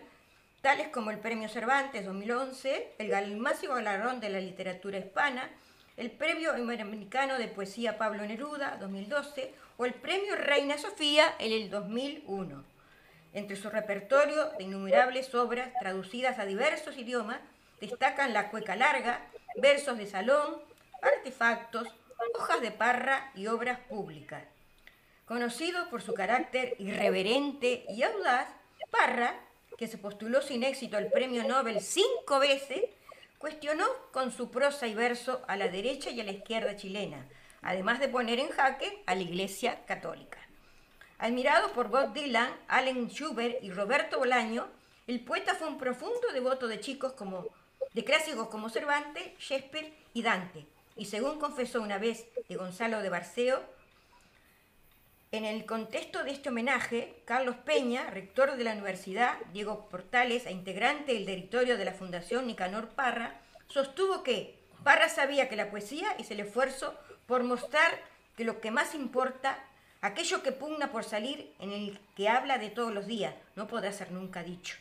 [0.63, 5.51] tales como el Premio Cervantes 2011, el máximo galardón de la literatura hispana,
[5.97, 11.71] el Premio Iberoamericano de Poesía Pablo Neruda 2012 o el Premio Reina Sofía en el
[11.71, 12.65] 2001.
[13.35, 17.41] Entre su repertorio de innumerables obras traducidas a diversos idiomas
[17.81, 20.68] destacan La Cueca Larga, Versos de Salón,
[21.03, 21.89] Artefactos,
[22.35, 24.45] Hojas de Parra y Obras Públicas.
[25.25, 28.49] Conocido por su carácter irreverente y audaz,
[28.91, 29.39] Parra,
[29.77, 32.83] que se postuló sin éxito al premio Nobel cinco veces,
[33.39, 37.29] cuestionó con su prosa y verso a la derecha y a la izquierda chilena,
[37.63, 40.39] además de poner en jaque a la Iglesia Católica.
[41.19, 44.69] Admirado por Bob Dylan, Allen Schubert y Roberto Bolaño,
[45.07, 47.47] el poeta fue un profundo devoto de chicos como
[47.93, 50.67] de clásicos como Cervantes, Shakespeare y Dante.
[50.99, 53.63] Y según confesó una vez de Gonzalo de Barceo,
[55.31, 60.51] en el contexto de este homenaje, Carlos Peña, rector de la universidad, Diego Portales e
[60.51, 66.11] integrante del directorio de la Fundación Nicanor Parra, sostuvo que Parra sabía que la poesía
[66.19, 68.01] es el esfuerzo por mostrar
[68.37, 69.63] que lo que más importa,
[70.01, 73.93] aquello que pugna por salir, en el que habla de todos los días, no podrá
[73.93, 74.77] ser nunca dicho.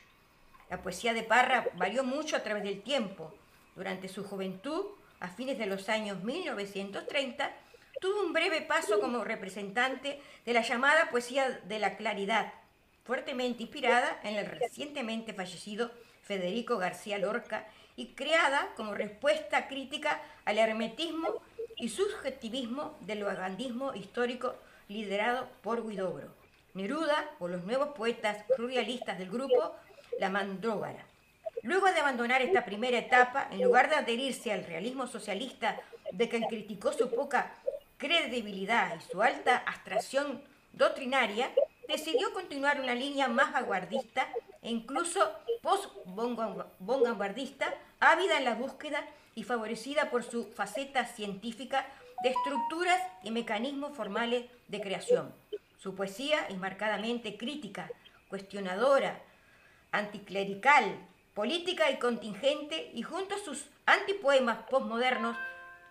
[0.72, 3.34] La poesía de Parra varió mucho a través del tiempo.
[3.76, 4.86] Durante su juventud,
[5.20, 7.52] a fines de los años 1930,
[8.00, 12.54] tuvo un breve paso como representante de la llamada poesía de la claridad,
[13.04, 15.92] fuertemente inspirada en el recientemente fallecido
[16.24, 21.42] Federico García Lorca y creada como respuesta crítica al hermetismo
[21.78, 24.56] y subjetivismo del vagandismo histórico
[24.88, 26.34] liderado por Guidobro.
[26.74, 29.76] Neruda o los nuevos poetas surrealistas del grupo
[30.20, 31.06] La Mandrógara.
[31.68, 35.78] Luego de abandonar esta primera etapa, en lugar de adherirse al realismo socialista
[36.14, 37.56] de quien criticó su poca
[37.98, 40.42] credibilidad y su alta abstracción
[40.72, 41.52] doctrinaria,
[41.90, 44.30] decidió continuar una línea más vanguardista
[44.62, 45.30] e incluso
[45.62, 49.06] post-vanguardista, ávida en la búsqueda
[49.36, 51.86] y favorecida por su faceta científica
[52.24, 55.36] de estructuras y mecanismos formales de creación.
[55.78, 57.92] Su poesía es marcadamente crítica,
[58.30, 59.20] cuestionadora,
[59.92, 60.98] anticlerical,
[61.38, 65.38] política y contingente, y junto a sus antipoemas postmodernos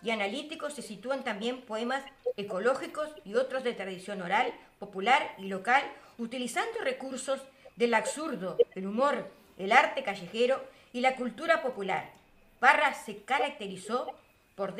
[0.03, 2.03] y analíticos se sitúan también poemas
[2.35, 5.81] ecológicos y otros de tradición oral, popular y local,
[6.17, 7.39] utilizando recursos
[7.77, 12.11] del absurdo, el humor, el arte callejero y la cultura popular.
[12.59, 14.11] Parra se caracterizó
[14.55, 14.75] por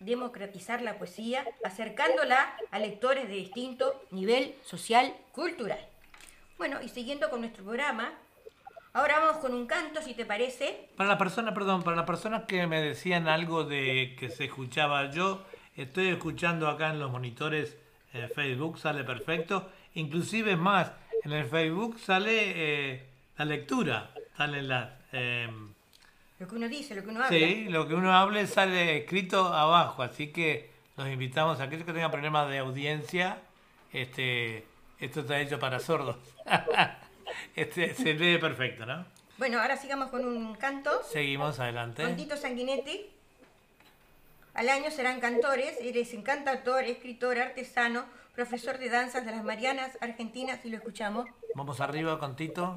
[0.00, 5.78] democratizar la poesía, acercándola a lectores de distinto nivel social, cultural.
[6.58, 8.14] Bueno, y siguiendo con nuestro programa,
[8.96, 10.88] ahora vamos con un canto, si te parece.
[10.96, 15.10] Para la persona, perdón, para las personas que me decían algo de que se escuchaba
[15.10, 15.44] yo,
[15.76, 17.76] estoy escuchando acá en los monitores
[18.14, 19.70] en Facebook, sale perfecto.
[19.94, 20.92] Inclusive es más,
[21.24, 24.88] en el Facebook sale eh, la lectura, salen las...
[25.12, 25.48] Eh,
[26.38, 27.38] lo que uno dice, lo que uno habla.
[27.38, 31.92] Sí, lo que uno hable sale escrito abajo, así que los invitamos a aquellos que
[31.92, 33.42] tengan problemas de audiencia,
[33.92, 34.66] este,
[34.98, 36.16] esto está hecho para sordos.
[37.54, 39.06] este, se lee perfecto, ¿no?
[39.38, 41.02] Bueno, ahora sigamos con un canto.
[41.04, 42.02] Seguimos adelante.
[42.02, 43.10] Con Tito Sanguinetti.
[44.54, 50.64] Al año serán cantores, eres encantador, escritor, artesano, profesor de danzas de las Marianas Argentinas
[50.64, 51.26] y lo escuchamos.
[51.54, 52.74] Vamos arriba con Tito.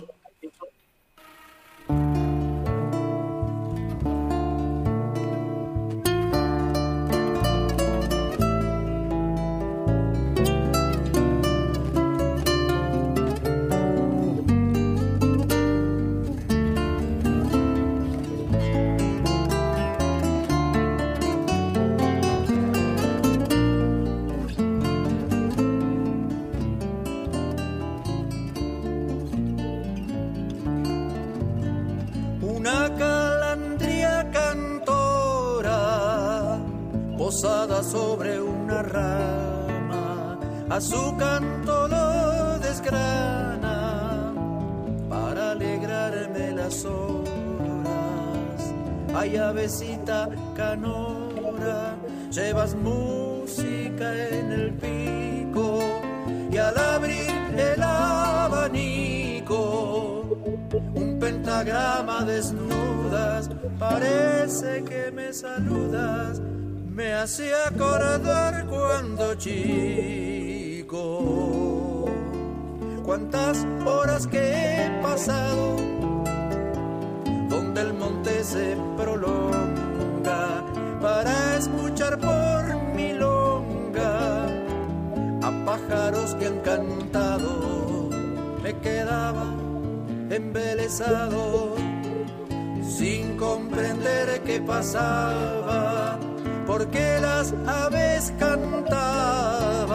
[32.59, 35.79] Una calandria cantora
[37.17, 40.37] posada sobre una rama,
[40.69, 44.33] a su canto lo desgrana
[45.09, 48.73] para alegrarme las horas.
[49.15, 51.95] Ay, avecita canora,
[52.29, 55.79] llevas música en el pico
[56.51, 59.59] y al abrir el abanico
[60.93, 61.08] un
[61.49, 66.39] pentagrama desnudas, parece que me saludas,
[66.93, 70.95] me hace acordar cuando chico.
[73.03, 75.77] Cuántas horas que he pasado,
[77.49, 80.63] donde el monte se prolonga,
[81.01, 84.45] para escuchar por milonga
[85.41, 88.09] a pájaros que han cantado,
[88.61, 89.58] me quedaba
[90.29, 91.75] embelesado,
[92.83, 96.19] sin comprender qué pasaba,
[96.67, 99.89] porque las aves cantaban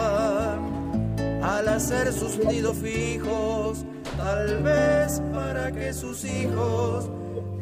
[1.43, 3.85] al hacer sus nidos fijos,
[4.17, 7.09] tal vez para que sus hijos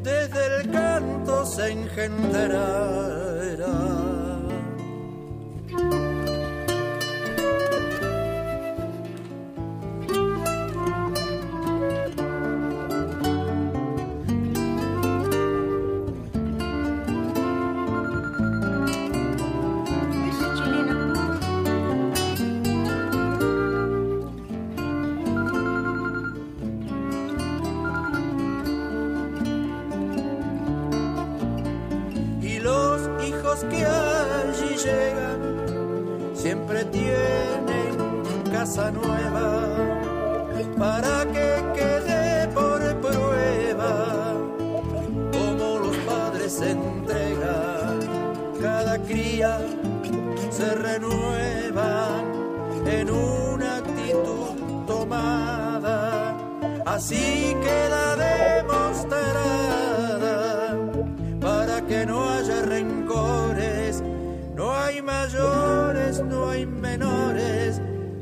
[0.04, 4.13] desde el canto se engendraran.
[56.94, 59.26] Así queda demostrada
[61.42, 64.04] para que no haya rencores.
[64.56, 67.82] No hay mayores, no hay menores,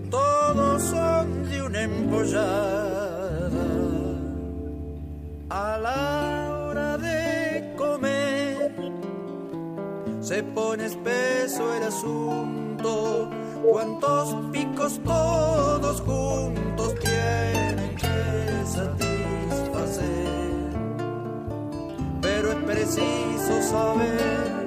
[0.10, 3.68] todos son de una empollada.
[5.50, 8.72] A la hora de comer
[10.22, 13.30] se pone espeso el asunto.
[13.64, 16.31] Cuántos picos todos juntos
[22.72, 24.66] preciso saber,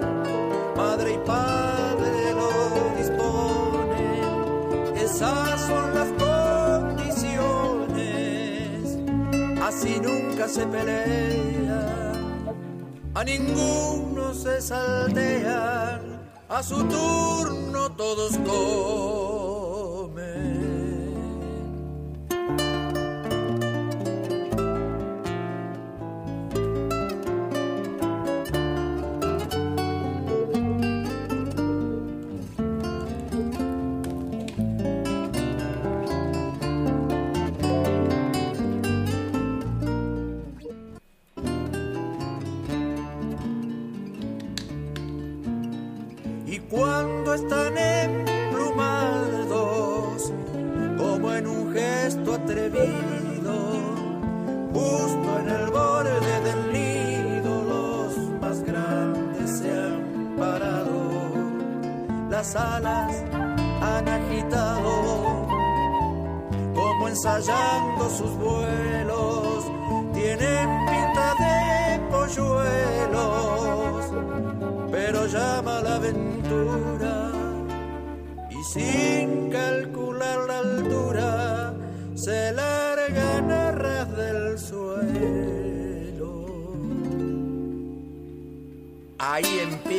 [0.77, 2.51] madre y padre lo
[2.99, 4.25] disponen,
[4.97, 7.39] esas son las condiciones,
[9.63, 12.13] así nunca se pelea,
[13.15, 16.01] a ninguno se saltean,
[16.49, 19.34] a su turno todos comen.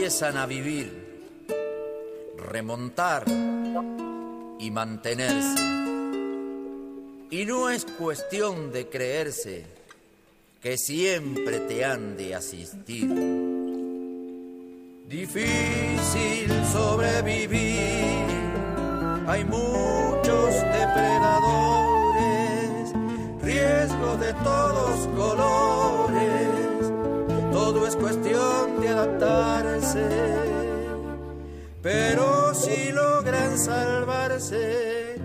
[0.06, 1.26] Empiezan a vivir,
[2.38, 5.60] remontar y mantenerse.
[7.32, 9.66] Y no es cuestión de creerse
[10.62, 13.10] que siempre te han de asistir.
[15.10, 18.28] Difícil sobrevivir,
[19.26, 22.94] hay muchos depredadores,
[23.42, 26.92] riesgo de todos colores,
[27.52, 30.10] todo es cuestión de adaptarse,
[31.82, 35.16] pero si logran salvarse,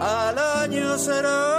[0.00, 1.56] al año serán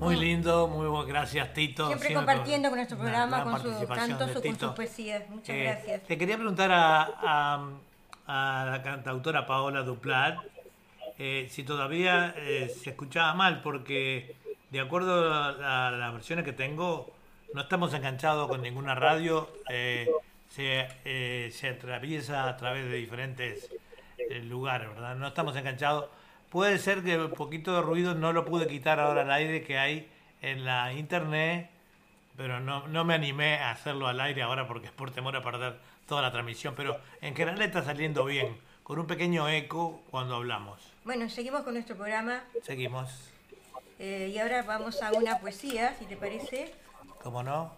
[0.00, 1.06] Muy lindo, muy bueno.
[1.06, 1.86] Gracias, Tito.
[1.86, 5.28] Siempre Siempre compartiendo con nuestro programa, con sus participación cantos o con sus poesías.
[5.30, 6.02] Muchas Eh, gracias.
[6.02, 7.70] Te quería preguntar a, a-
[8.26, 10.38] a la cantautora Paola Duplat
[11.18, 14.36] eh, si todavía eh, se escuchaba mal, porque
[14.70, 17.14] de acuerdo a, a las versiones que tengo,
[17.54, 20.10] no estamos enganchados con ninguna radio, eh,
[20.48, 23.70] se, eh, se atraviesa a través de diferentes
[24.44, 25.14] lugares, ¿verdad?
[25.16, 26.06] No estamos enganchados.
[26.50, 29.78] Puede ser que un poquito de ruido no lo pude quitar ahora al aire que
[29.78, 30.08] hay
[30.42, 31.70] en la internet,
[32.36, 35.42] pero no, no me animé a hacerlo al aire ahora porque es por temor a
[35.42, 40.36] perder toda la transmisión, pero en general está saliendo bien, con un pequeño eco cuando
[40.36, 40.80] hablamos.
[41.04, 43.10] Bueno, seguimos con nuestro programa Seguimos,
[43.98, 46.72] eh, y ahora vamos a una poesía, si te parece.
[47.22, 47.72] ¿cómo no?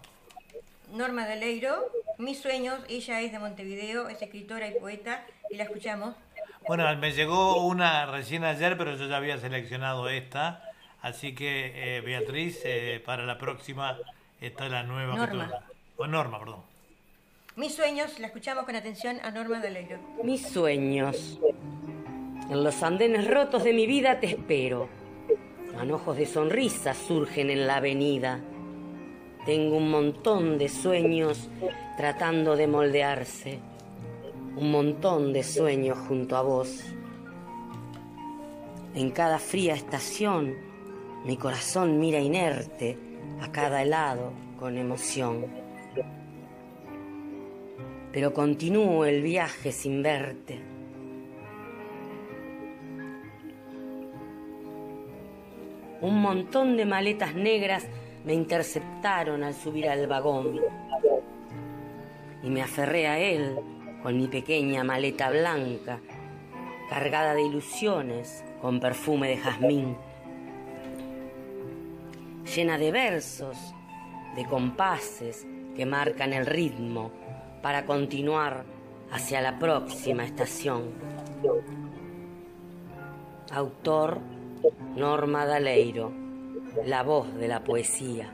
[0.93, 6.15] Norma Deleiro, Mis sueños, ella es de Montevideo, es escritora y poeta, y la escuchamos.
[6.67, 10.63] Bueno, me llegó una recién ayer, pero yo ya había seleccionado esta,
[11.01, 13.97] así que eh, Beatriz, eh, para la próxima
[14.41, 15.13] está la nueva.
[15.13, 15.49] que Norma.
[15.95, 16.63] tú- O Norma, perdón.
[17.59, 19.99] Mis sueños, la escuchamos con atención a Norma Deleiro.
[20.23, 21.41] Mis sueños.
[22.49, 24.87] En los andenes rotos de mi vida te espero.
[25.75, 28.39] Manojos de sonrisas surgen en la avenida.
[29.45, 31.49] Tengo un montón de sueños
[31.97, 33.59] tratando de moldearse.
[34.55, 36.81] Un montón de sueños junto a vos.
[38.95, 40.55] En cada fría estación,
[41.25, 42.97] mi corazón mira inerte
[43.41, 45.45] a cada helado con emoción.
[48.11, 50.59] Pero continúo el viaje sin verte.
[56.01, 57.85] Un montón de maletas negras
[58.25, 60.59] me interceptaron al subir al vagón.
[62.41, 63.59] Y me aferré a él
[64.01, 65.99] con mi pequeña maleta blanca,
[66.89, 69.97] cargada de ilusiones con perfume de jazmín.
[72.55, 73.57] Llena de versos,
[74.35, 75.45] de compases
[75.75, 77.11] que marcan el ritmo
[77.61, 78.63] para continuar
[79.11, 80.91] hacia la próxima estación.
[83.51, 84.19] Autor
[84.95, 86.11] Norma Daleiro,
[86.85, 88.33] la voz de la poesía.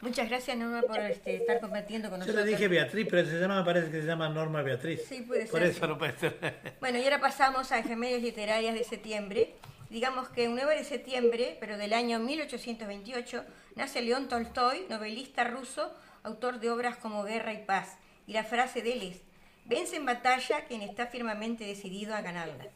[0.00, 2.44] Muchas gracias, Norma, por este, estar compartiendo con Yo nosotros.
[2.44, 5.00] le dije Beatriz, pero se llama, me parece que se llama Norma Beatriz.
[5.08, 5.86] Sí, puede Por ser, eso sí.
[5.88, 6.54] no puede ser.
[6.80, 9.54] Bueno, y ahora pasamos a efemérides literarias de septiembre.
[9.92, 13.44] Digamos que un 9 de septiembre, pero del año 1828,
[13.76, 17.98] nace León Tolstoy, novelista ruso, autor de obras como Guerra y Paz.
[18.26, 19.20] Y la frase de él es,
[19.66, 22.68] vence en batalla quien está firmemente decidido a ganarla.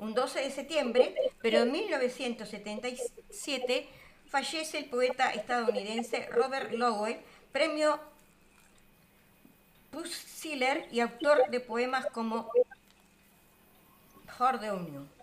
[0.00, 3.88] Un 12 de septiembre, pero en 1977,
[4.26, 7.20] fallece el poeta estadounidense Robert Lowell,
[7.52, 8.00] premio
[9.92, 12.50] Pulitzer y autor de poemas como
[14.40, 15.15] Horde Union.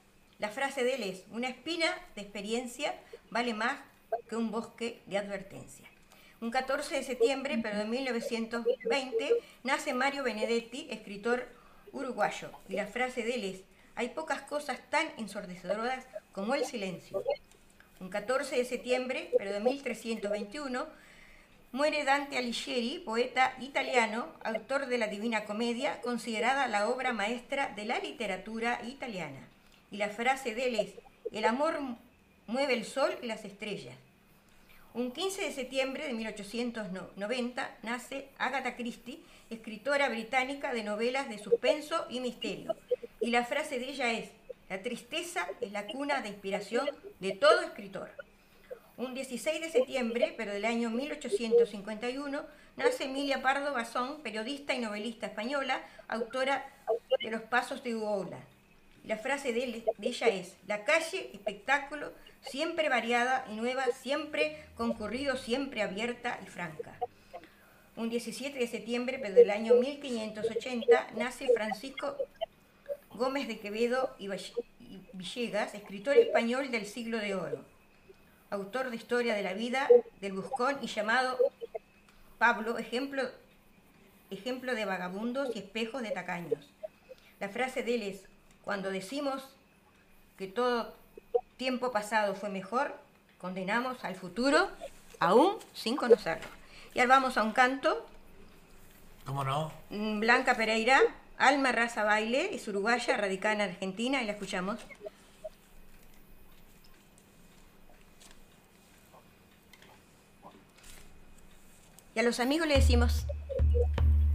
[0.43, 1.85] La frase de él es, una espina
[2.15, 2.93] de experiencia
[3.29, 3.79] vale más
[4.27, 5.87] que un bosque de advertencia.
[6.41, 11.47] Un 14 de septiembre, pero de 1920, nace Mario Benedetti, escritor
[11.93, 13.61] uruguayo, y la frase de él es,
[13.95, 17.23] hay pocas cosas tan ensordecedoras como el silencio.
[18.01, 20.87] Un 14 de septiembre, pero de 1321,
[21.71, 27.85] muere Dante Alighieri, poeta italiano, autor de la Divina Comedia, considerada la obra maestra de
[27.85, 29.52] la literatura italiana.
[29.93, 30.89] Y la frase de él es,
[31.31, 31.77] el amor
[32.47, 33.95] mueve el sol y las estrellas.
[34.95, 39.21] Un 15 de septiembre de 1890 nace Agatha Christie,
[39.51, 42.75] escritora británica de novelas de suspenso y misterio.
[43.21, 44.31] Y la frase de ella es,
[44.67, 46.89] la tristeza es la cuna de inspiración
[47.19, 48.09] de todo escritor.
[48.97, 52.41] Un 16 de septiembre, pero del año 1851,
[52.77, 56.65] nace Emilia Pardo Bazón, periodista y novelista española, autora
[57.21, 58.39] de Los Pasos de Uola.
[59.05, 65.81] La frase de, ella es, la calle, espectáculo, siempre variada y nueva, siempre concurrido, siempre
[65.81, 66.97] abierta y franca.
[67.97, 72.15] Un 17 de septiembre, del año 1580, nace Francisco
[73.11, 74.29] Gómez de Quevedo y
[75.11, 77.65] Villegas, escritor español del siglo de oro,
[78.49, 79.89] autor de Historia de la Vida
[80.21, 81.37] del Buscón y llamado
[82.37, 83.23] Pablo, ejemplo,
[84.31, 86.71] ejemplo de vagabundos y espejos de tacaños.
[87.39, 88.32] La frase de él es,
[88.63, 89.43] cuando decimos
[90.37, 90.93] que todo
[91.57, 92.95] tiempo pasado fue mejor,
[93.37, 94.69] condenamos al futuro
[95.19, 96.47] aún sin conocerlo.
[96.93, 98.05] Y ahora vamos a un canto.
[99.25, 99.71] ¿Cómo no?
[99.89, 100.99] Mm, Blanca Pereira,
[101.37, 104.79] Alma Raza Baile, es uruguaya, radicada en Argentina, y la escuchamos.
[112.15, 113.25] Y a los amigos le decimos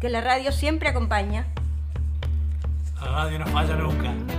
[0.01, 1.47] que la radio siempre acompaña.
[3.01, 4.38] La radio no falla nunca.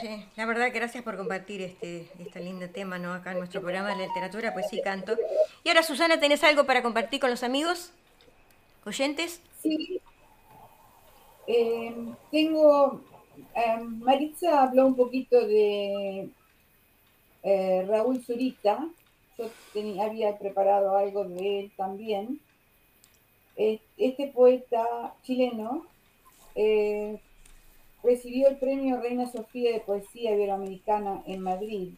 [0.00, 3.12] Sí, la verdad, gracias por compartir este, este lindo tema ¿no?
[3.14, 5.16] acá en nuestro programa de literatura, pues sí, canto.
[5.64, 7.92] Y ahora, Susana, ¿tenés algo para compartir con los amigos?
[8.84, 9.40] ¿Oyentes?
[9.62, 10.00] Sí.
[11.46, 11.94] Eh,
[12.30, 13.00] tengo.
[13.54, 16.28] eh, Maritza habló un poquito de
[17.42, 18.86] eh, Raúl Zurita.
[19.38, 22.40] Yo tenía- había preparado algo de él también.
[23.56, 25.86] Eh, Este poeta chileno
[26.54, 27.18] eh,
[28.02, 31.94] recibió el premio Reina Sofía de Poesía Iberoamericana en Madrid.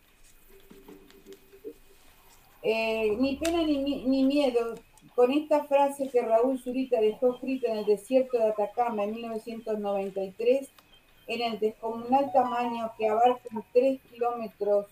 [2.63, 4.75] Eh, ni pena ni, ni miedo,
[5.15, 10.69] con esta frase que Raúl Zurita dejó escrita en el desierto de Atacama en 1993,
[11.27, 14.87] en el descomunal tamaño que abarca tres kilómetros,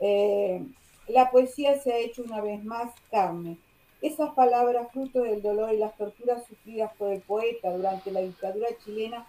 [0.00, 0.64] eh,
[1.08, 3.58] la poesía se ha hecho una vez más carne.
[4.00, 8.68] Esas palabras, fruto del dolor y las torturas sufridas por el poeta durante la dictadura
[8.84, 9.26] chilena,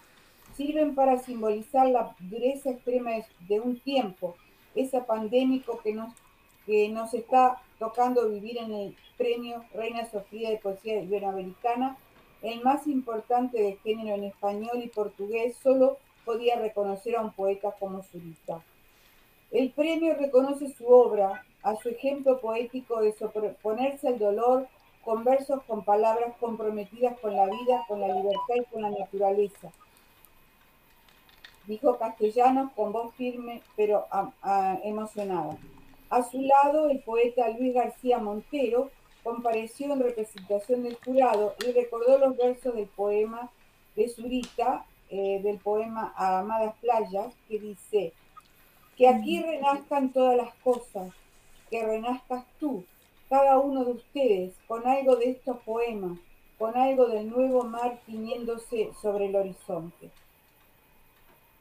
[0.56, 3.10] sirven para simbolizar la dureza extrema
[3.48, 4.36] de, un tiempo,
[4.74, 6.12] ese pandémico que nos,
[6.66, 11.96] que nos está tocando vivir en el premio Reina Sofía de Poesía Iberoamericana,
[12.42, 17.72] el más importante de género en español y portugués, solo podía reconocer a un poeta
[17.78, 18.62] como Zurita.
[19.50, 24.68] El premio reconoce su obra, a su ejemplo poético de sobreponerse al dolor
[25.04, 29.70] con versos con palabras comprometidas con la vida, con la libertad y con la naturaleza.
[31.66, 35.56] Dijo Castellanos con voz firme pero ah, emocionada.
[36.10, 38.90] A su lado, el poeta Luis García Montero
[39.24, 43.50] compareció en representación del jurado y recordó los versos del poema
[43.96, 48.12] de Zurita, eh, del poema a Amadas Playas, que dice,
[48.96, 51.12] que aquí renazcan todas las cosas,
[51.70, 52.84] que renazcas tú,
[53.28, 56.18] cada uno de ustedes, con algo de estos poemas,
[56.58, 60.10] con algo del nuevo mar tiñéndose sobre el horizonte.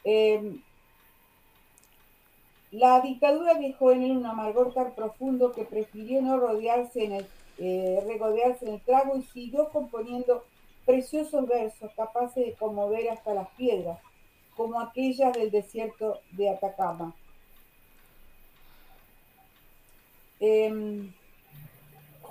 [0.04, 0.60] Eh,
[2.72, 7.28] la dictadura dejó en él un amargor tan profundo que prefirió no rodearse en el,
[7.60, 10.44] eh, regodearse en el trago y siguió componiendo
[10.86, 14.00] preciosos versos capaces de conmover hasta las piedras,
[14.58, 17.16] como aquellas del desierto de Atacama.
[20.40, 21.14] Em,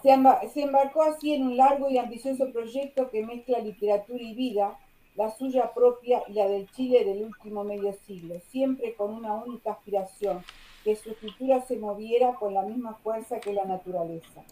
[0.02, 4.76] se embarcó así en un largo y ambicioso proyecto que mezcla literatura y vida,
[5.14, 9.72] la suya propia y la del Chile del último medio siglo, siempre con una única
[9.72, 10.44] aspiración,
[10.84, 14.42] que su escritura se moviera con la misma fuerza que la naturaleza.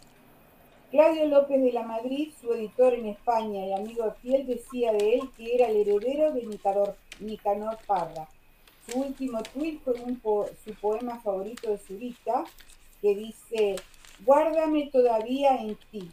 [0.90, 5.30] Claudio López de la Madrid, su editor en España y amigo fiel, decía de él
[5.36, 8.28] que era el heredero de Nicanor, Nicanor Parra.
[8.88, 10.20] Su último tuit fue un
[10.64, 12.44] su poema favorito de Zurita,
[13.00, 13.76] que dice,
[14.24, 16.11] guárdame todavía en ti,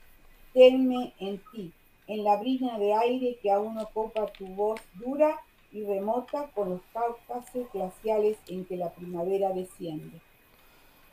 [0.53, 1.73] tenme en ti,
[2.07, 5.39] en la brina de aire que aún ocupa tu voz dura
[5.71, 10.19] y remota con los cáucasos glaciales en que la primavera desciende.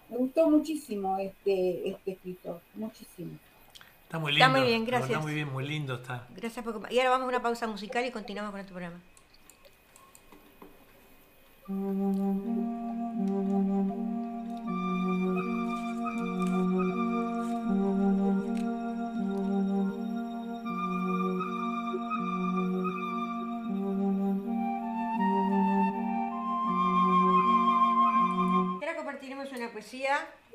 [0.09, 3.32] Me gustó muchísimo este, este escritor, muchísimo.
[4.05, 4.47] Está muy lindo.
[4.47, 5.22] Está muy bien, gracias.
[5.22, 6.28] muy bien, muy lindo está.
[6.36, 9.01] Gracias por Y ahora vamos a una pausa musical y continuamos con nuestro programa.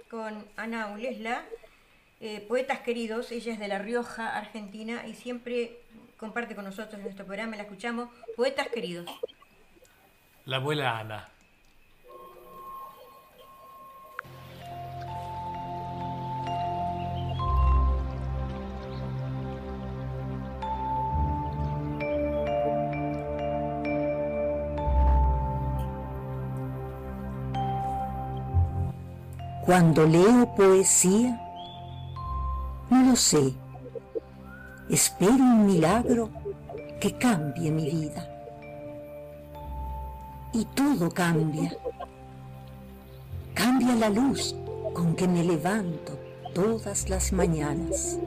[0.10, 1.44] Con Ana Ulesla,
[2.20, 3.32] eh, Poetas Queridos.
[3.32, 5.78] Ella es de La Rioja, Argentina, y siempre
[6.18, 7.56] comparte con nosotros nuestro programa.
[7.56, 8.10] La escuchamos.
[8.36, 9.06] Poetas Queridos.
[10.46, 11.30] La abuela Ana.
[29.70, 31.40] Cuando leo poesía,
[32.90, 33.54] no lo sé.
[34.90, 36.32] Espero un milagro
[37.00, 38.28] que cambie mi vida.
[40.54, 41.78] Y todo cambia.
[43.54, 44.56] Cambia la luz
[44.96, 46.18] con que me levanto
[46.56, 48.18] todas las mañanas.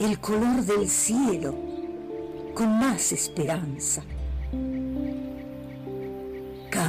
[0.00, 1.54] El color del cielo
[2.56, 4.02] con más esperanza.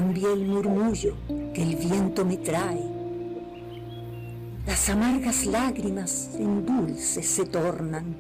[0.10, 1.14] Cambia el murmullo
[1.54, 2.84] que el viento me trae.
[4.66, 8.16] Las amargas lágrimas en dulces se tornan.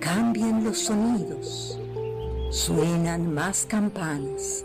[0.00, 1.78] Cambian los sonidos,
[2.50, 4.64] suenan más campanas.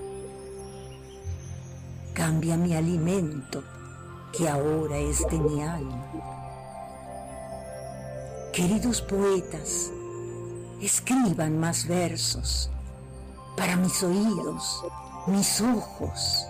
[2.16, 3.64] Cambia mi alimento
[4.36, 6.04] que ahora es de mi alma.
[8.52, 9.92] Queridos poetas,
[10.82, 12.72] escriban más versos
[13.56, 14.84] para mis oídos,
[15.28, 16.48] mis ojos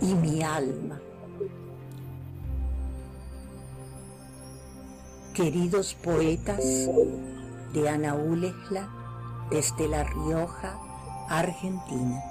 [0.00, 1.00] y mi alma.
[5.34, 6.62] Queridos poetas
[7.72, 8.88] de Ana Ulesla,
[9.50, 10.78] desde La Rioja,
[11.28, 12.22] Argentina.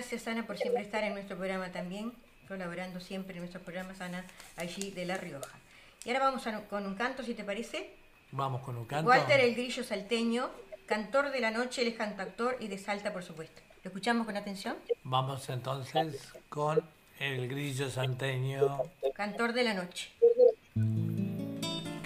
[0.00, 2.12] Gracias, Ana, por siempre estar en nuestro programa también,
[2.48, 4.24] colaborando siempre en nuestros programas, Ana,
[4.56, 5.58] allí de La Rioja.
[6.06, 7.90] Y ahora vamos a- con un canto, si te parece.
[8.32, 9.10] Vamos con un canto.
[9.10, 10.50] Walter el Grillo Salteño,
[10.86, 13.60] cantor de la noche, él es cantautor y de Salta, por supuesto.
[13.84, 14.76] ¿Lo escuchamos con atención?
[15.04, 16.82] Vamos entonces con
[17.18, 18.78] el grillo santeño.
[19.14, 20.10] Cantor de la noche.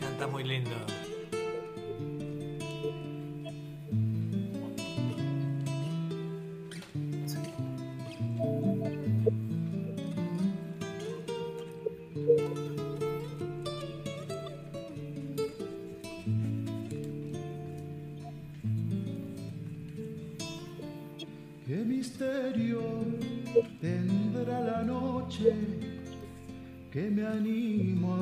[0.01, 0.75] Canta muy lindo.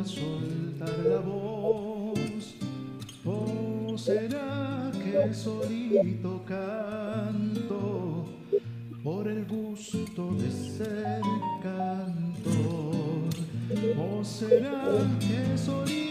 [0.04, 2.54] Soltar la voz?
[3.24, 8.26] ¿O será que solito canto
[9.04, 11.20] por el gusto de ser
[11.62, 13.30] cantor?
[13.96, 14.82] ¿O será
[15.20, 16.01] que solito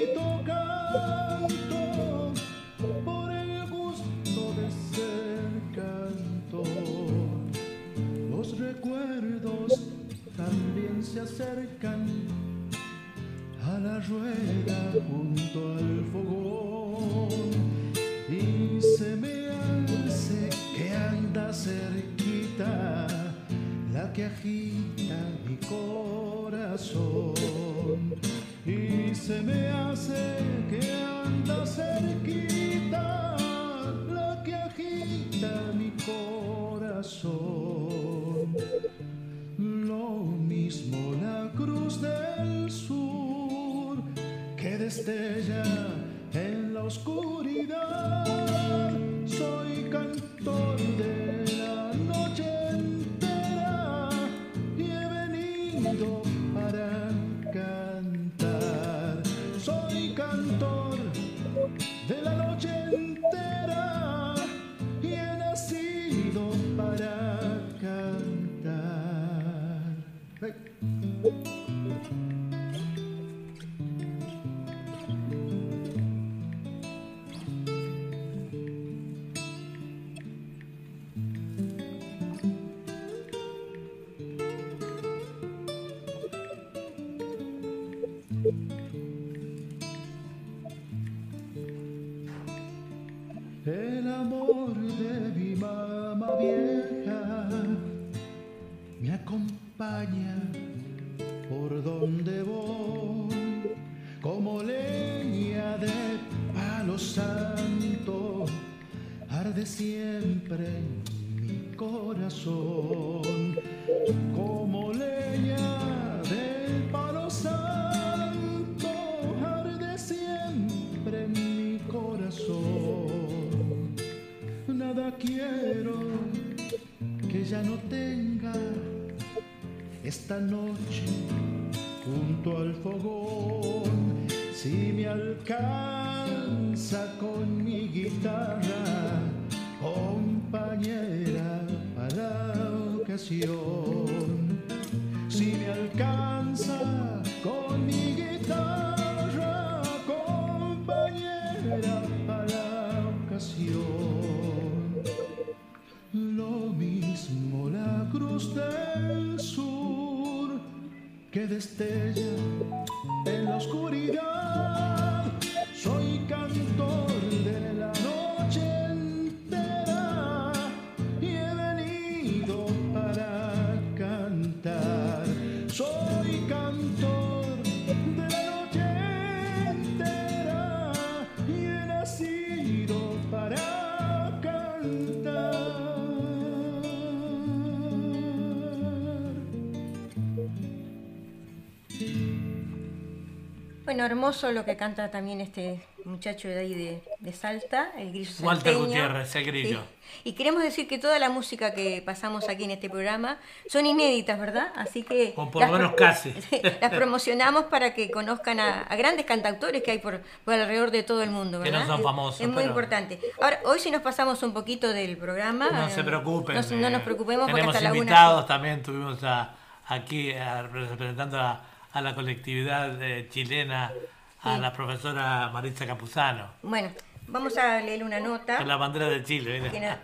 [193.91, 198.31] Bueno, hermoso lo que canta también este muchacho de ahí de, de Salta, el grillo
[198.39, 198.85] Walter salteño.
[198.85, 199.79] Gutiérrez, el grillo.
[199.81, 200.19] Sí.
[200.29, 203.37] Y queremos decir que toda la música que pasamos aquí en este programa
[203.69, 204.71] son inéditas, ¿verdad?
[204.77, 206.33] Así que O por lo menos casi.
[206.81, 211.03] las promocionamos para que conozcan a, a grandes cantautores que hay por, por alrededor de
[211.03, 213.19] todo el mundo, Que no son famosos, Es, muy pero- importante.
[213.41, 215.69] Ahora, hoy si nos pasamos un poquito del programa.
[215.69, 216.55] No eh, se preocupen.
[216.55, 219.53] No, no nos eh, preocupemos porque hasta la una- invitados también, tuvimos a-
[219.87, 223.93] aquí a- representando a, a la colectividad eh, chilena,
[224.41, 224.61] a Sí.
[224.61, 226.91] la profesora Maritza Capuzano, Bueno,
[227.27, 228.57] vamos a leer una nota.
[228.57, 229.61] con la bandera de Chile.
[229.71, 229.99] mira.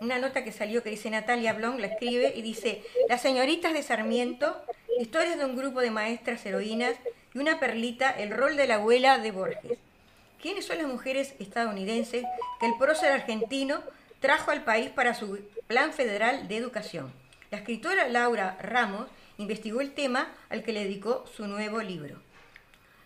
[0.00, 3.82] una nota que salió que dice Natalia Blong, la escribe y dice, Las señoritas de
[3.82, 4.56] Sarmiento,
[5.00, 6.94] historias de un grupo de maestras heroínas
[7.34, 9.78] y una perlita, el rol de la abuela de Borges.
[10.40, 12.24] ¿Quiénes son las mujeres estadounidenses
[12.60, 13.80] que el prócer argentino
[14.20, 17.12] trajo al país para su plan federal de educación?
[17.50, 19.06] La escritora Laura Ramos
[19.38, 22.20] investigó el tema al que le dedicó su nuevo libro.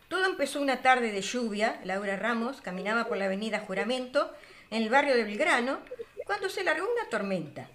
[0.09, 1.81] Todo empezó una tarde de lluvia.
[1.85, 4.33] Laura Ramos caminaba por la avenida Juramento,
[4.71, 5.81] en el barrio de Belgrano,
[6.25, 7.69] cuando se largó una tormenta.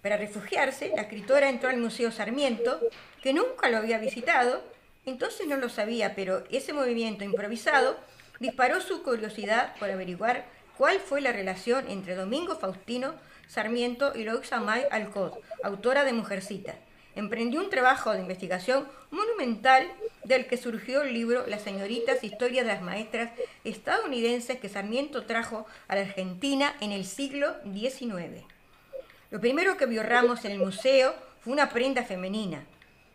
[0.00, 2.80] Para refugiarse, la escritora entró al Museo Sarmiento,
[3.22, 4.62] que nunca lo había visitado,
[5.06, 7.96] entonces no lo sabía, pero ese movimiento improvisado
[8.40, 10.44] disparó su curiosidad por averiguar
[10.76, 13.14] cuál fue la relación entre Domingo Faustino
[13.48, 16.74] Sarmiento y Louisa May Alcott, autora de Mujercita.
[17.14, 19.86] Emprendió un trabajo de investigación monumental
[20.24, 23.30] del que surgió el libro Las señoritas, historia de las maestras
[23.64, 28.44] estadounidenses que Sarmiento trajo a la Argentina en el siglo XIX.
[29.30, 32.64] Lo primero que vio Ramos en el museo fue una prenda femenina.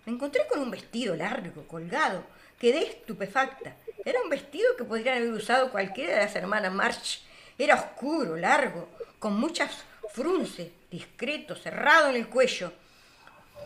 [0.05, 2.23] Me encontré con un vestido largo, colgado.
[2.59, 3.75] Quedé estupefacta.
[4.05, 7.21] Era un vestido que podrían haber usado cualquiera de las hermanas March.
[7.57, 8.89] Era oscuro, largo,
[9.19, 12.71] con muchas frunces, discreto, cerrado en el cuello.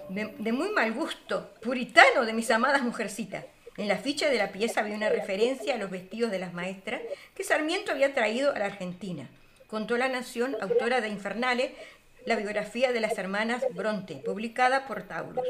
[0.09, 3.45] De, muy mal gusto, puritano de mis amadas mujercitas.
[3.77, 7.01] En la ficha de la pieza había una referencia a los vestidos de las maestras
[7.33, 9.29] que Sarmiento había traído a la Argentina.
[9.67, 11.71] Contó La Nación, autora de Infernales,
[12.25, 15.47] la biografía de las hermanas Bronte, publicada por Taurus.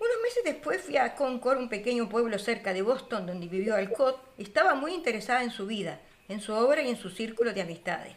[0.00, 4.18] Unos meses después fui a Concord, un pequeño pueblo cerca de Boston donde vivió Alcott.
[4.38, 8.16] Estaba muy interesada en su vida, en su obra y en su círculo de amistades.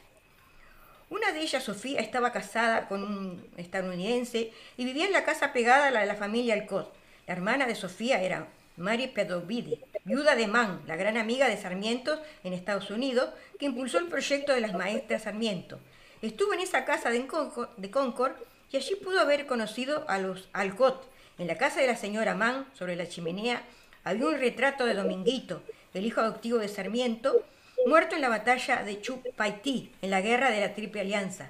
[1.13, 5.85] Una de ellas, Sofía, estaba casada con un estadounidense y vivía en la casa pegada
[5.85, 6.91] a la de la familia Alcott.
[7.27, 8.47] La hermana de Sofía era
[8.77, 13.99] Mary Pedovide, viuda de Mann, la gran amiga de Sarmiento en Estados Unidos, que impulsó
[13.99, 15.77] el proyecto de las maestras Sarmiento.
[16.23, 18.33] Estuvo en esa casa de Concord, de Concord
[18.71, 21.07] y allí pudo haber conocido a los Alcott.
[21.37, 23.61] En la casa de la señora Mann, sobre la chimenea,
[24.03, 25.61] había un retrato de Dominguito,
[25.93, 27.45] el hijo adoptivo de Sarmiento,
[27.85, 31.49] muerto en la batalla de Chupaití, en la guerra de la Triple Alianza.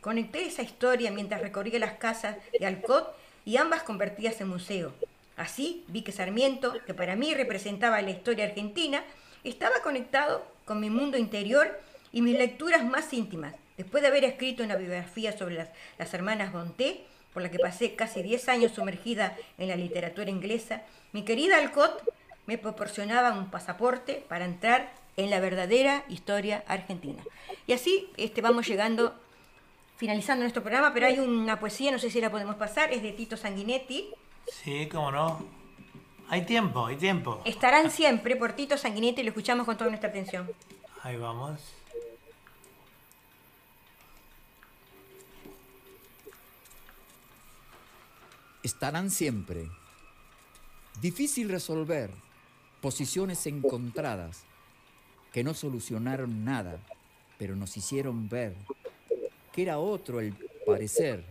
[0.00, 3.14] Conecté esa historia mientras recorría las casas de Alcott
[3.44, 4.92] y ambas convertidas en museo.
[5.36, 9.04] Así vi que Sarmiento, que para mí representaba la historia argentina,
[9.44, 11.80] estaba conectado con mi mundo interior
[12.12, 13.54] y mis lecturas más íntimas.
[13.76, 17.94] Después de haber escrito una biografía sobre las, las hermanas Bonté, por la que pasé
[17.94, 22.02] casi 10 años sumergida en la literatura inglesa, mi querida Alcott
[22.46, 27.22] me proporcionaba un pasaporte para entrar en la verdadera historia argentina.
[27.66, 29.14] Y así este, vamos llegando,
[29.96, 33.12] finalizando nuestro programa, pero hay una poesía, no sé si la podemos pasar, es de
[33.12, 34.08] Tito Sanguinetti.
[34.46, 35.44] Sí, cómo no.
[36.30, 37.42] Hay tiempo, hay tiempo.
[37.44, 40.50] Estarán siempre por Tito Sanguinetti y lo escuchamos con toda nuestra atención.
[41.02, 41.60] Ahí vamos.
[48.68, 49.68] estarán siempre.
[51.00, 52.10] Difícil resolver,
[52.80, 54.44] posiciones encontradas,
[55.32, 56.78] que no solucionaron nada,
[57.38, 58.54] pero nos hicieron ver
[59.52, 60.34] que era otro el
[60.66, 61.24] parecer,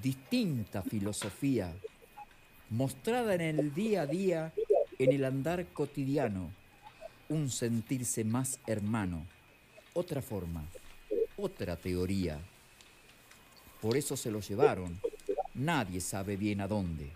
[0.00, 1.74] distinta filosofía,
[2.70, 4.52] mostrada en el día a día,
[4.98, 6.50] en el andar cotidiano,
[7.28, 9.26] un sentirse más hermano,
[9.94, 10.64] otra forma,
[11.36, 12.38] otra teoría.
[13.80, 14.98] Por eso se lo llevaron,
[15.54, 17.10] nadie sabe bien a dónde.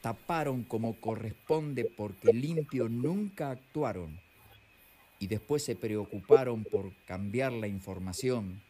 [0.00, 4.23] Taparon como corresponde porque limpio nunca actuaron.
[5.24, 8.60] Y después se preocuparon por cambiar la información,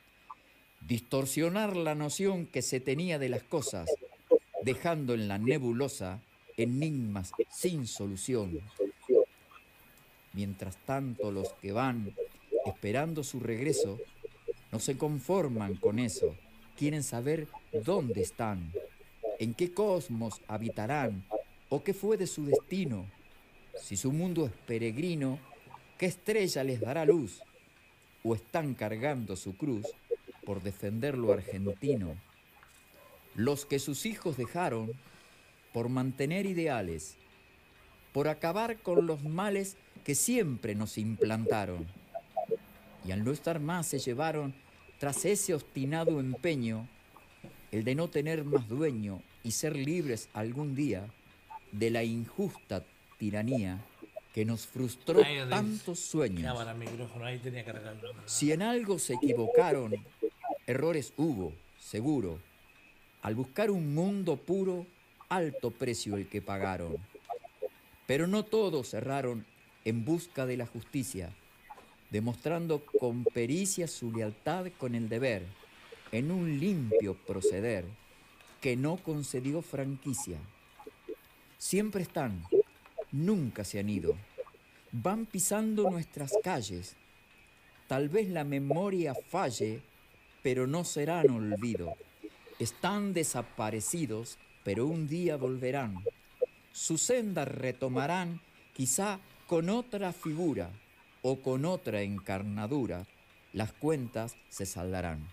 [0.87, 3.91] distorsionar la noción que se tenía de las cosas,
[4.63, 6.21] dejando en la nebulosa
[6.57, 8.61] enigmas sin solución.
[10.33, 12.15] Mientras tanto los que van
[12.67, 13.99] esperando su regreso
[14.71, 16.37] no se conforman con eso,
[16.79, 17.49] quieren saber
[17.85, 18.71] dónde están,
[19.41, 21.25] en qué cosmos habitarán
[21.69, 23.07] o qué fue de su destino.
[23.83, 25.41] Si su mundo es peregrino,
[25.99, 27.41] ¿qué estrella les dará luz?
[28.23, 29.87] ¿O están cargando su cruz
[30.45, 32.17] por defender lo argentino?
[33.35, 34.93] Los que sus hijos dejaron
[35.73, 37.17] por mantener ideales,
[38.13, 41.87] por acabar con los males que siempre nos implantaron.
[43.05, 44.55] Y al no estar más se llevaron,
[44.99, 46.89] tras ese obstinado empeño,
[47.73, 51.07] el de no tener más dueño y ser libres algún día
[51.73, 52.85] de la injusta
[53.19, 53.85] tiranía
[54.35, 56.53] que nos frustró tantos sueños.
[58.27, 59.95] Si en algo se equivocaron,
[60.67, 62.41] errores hubo, seguro.
[63.23, 64.87] Al buscar un mundo puro,
[65.29, 66.97] alto precio el que pagaron.
[68.09, 69.47] Pero no todos erraron
[69.85, 71.31] en busca de la justicia,
[72.11, 75.45] demostrando con pericia su lealtad con el deber,
[76.11, 77.85] en un limpio proceder
[78.61, 80.39] que no concedió franquicia.
[81.57, 82.45] Siempre están,
[83.15, 84.17] nunca se han ido,
[84.91, 86.97] van pisando nuestras calles.
[87.87, 89.81] Tal vez la memoria falle,
[90.43, 91.95] pero no serán olvido.
[92.59, 96.03] Están desaparecidos, pero un día volverán.
[96.73, 98.41] Su senda retomarán,
[98.73, 100.71] quizá con otra figura
[101.23, 103.07] o con otra encarnadura.
[103.53, 105.25] Las cuentas se saldarán.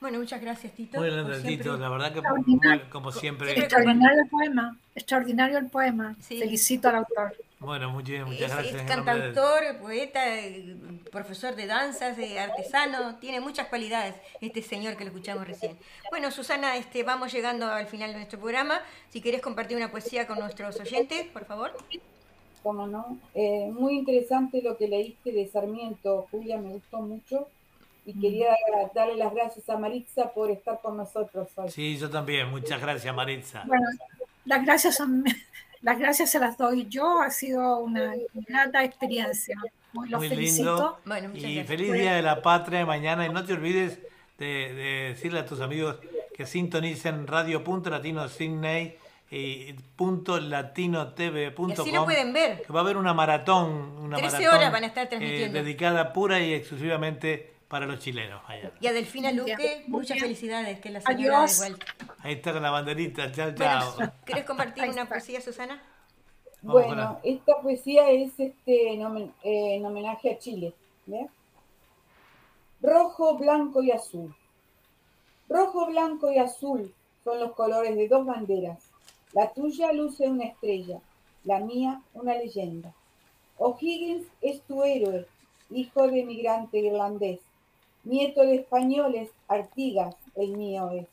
[0.00, 0.98] Bueno, muchas gracias, Tito.
[1.00, 1.56] Muy grande, siempre.
[1.56, 3.58] Tito, la verdad que muy- como siempre.
[3.58, 6.14] Extraordinario el poema, extraordinario el poema.
[6.20, 7.34] Felicito al autor.
[7.58, 8.66] Bueno, muchas, muchas Es, gracias.
[8.82, 10.76] es nombre de- cantautor, poeta, eh,
[11.10, 15.76] profesor de danzas, eh, artesano, tiene muchas cualidades este señor que lo escuchamos recién.
[16.10, 18.80] Bueno, Susana, este, vamos llegando al final de nuestro programa.
[19.08, 21.72] Si querés compartir una poesía con nuestros oyentes, por favor.
[22.62, 23.18] Cómo no.
[23.34, 27.48] Eh, muy interesante lo que leíste de Sarmiento, Julia, me gustó mucho.
[28.08, 28.56] Y quería
[28.94, 31.68] darle las gracias a Maritza por estar con nosotros hoy.
[31.70, 32.48] Sí, yo también.
[32.50, 33.64] Muchas gracias, Maritza.
[33.66, 33.84] Bueno,
[34.46, 35.24] las gracias, son-
[35.82, 37.20] las gracias se las doy yo.
[37.20, 38.14] Ha sido una
[38.48, 39.56] grata experiencia.
[39.92, 40.98] Muy, los Muy felicito.
[41.04, 41.36] lindo.
[41.36, 43.26] y feliz Día de la Patria mañana.
[43.26, 43.98] Y no te olvides
[44.38, 45.96] de, de decirle a tus amigos
[46.34, 48.96] que sintonicen radio.latino Sydney
[49.30, 51.72] y punto latinotv.com.
[51.72, 52.62] Así lo pueden ver.
[52.62, 53.98] Que va a haber una maratón.
[53.98, 55.58] Una 13 maratón, horas van a estar eh, transmitiendo.
[55.58, 58.42] dedicada pura y exclusivamente para los chilenos.
[58.46, 58.72] allá.
[58.80, 61.60] Y a Delfina Luque, muchas felicidades, que la señora Adiós.
[61.60, 61.86] de vuelta.
[62.20, 63.30] Ahí está con la banderita.
[63.32, 63.94] Chao, chao.
[63.96, 65.82] Bueno, ¿querés compartir una poesía, Susana?
[66.62, 70.72] Vamos Bueno, esta poesía es este, en, homen- eh, en homenaje a Chile.
[71.06, 71.28] ¿ve?
[72.82, 74.34] Rojo, blanco y azul.
[75.48, 76.92] Rojo, blanco y azul
[77.24, 78.78] son los colores de dos banderas.
[79.32, 81.00] La tuya luce una estrella,
[81.44, 82.92] la mía una leyenda.
[83.58, 85.26] O'Higgins es tu héroe,
[85.70, 87.40] hijo de migrante irlandés.
[88.04, 91.06] Nieto de españoles, Artigas, el mío es.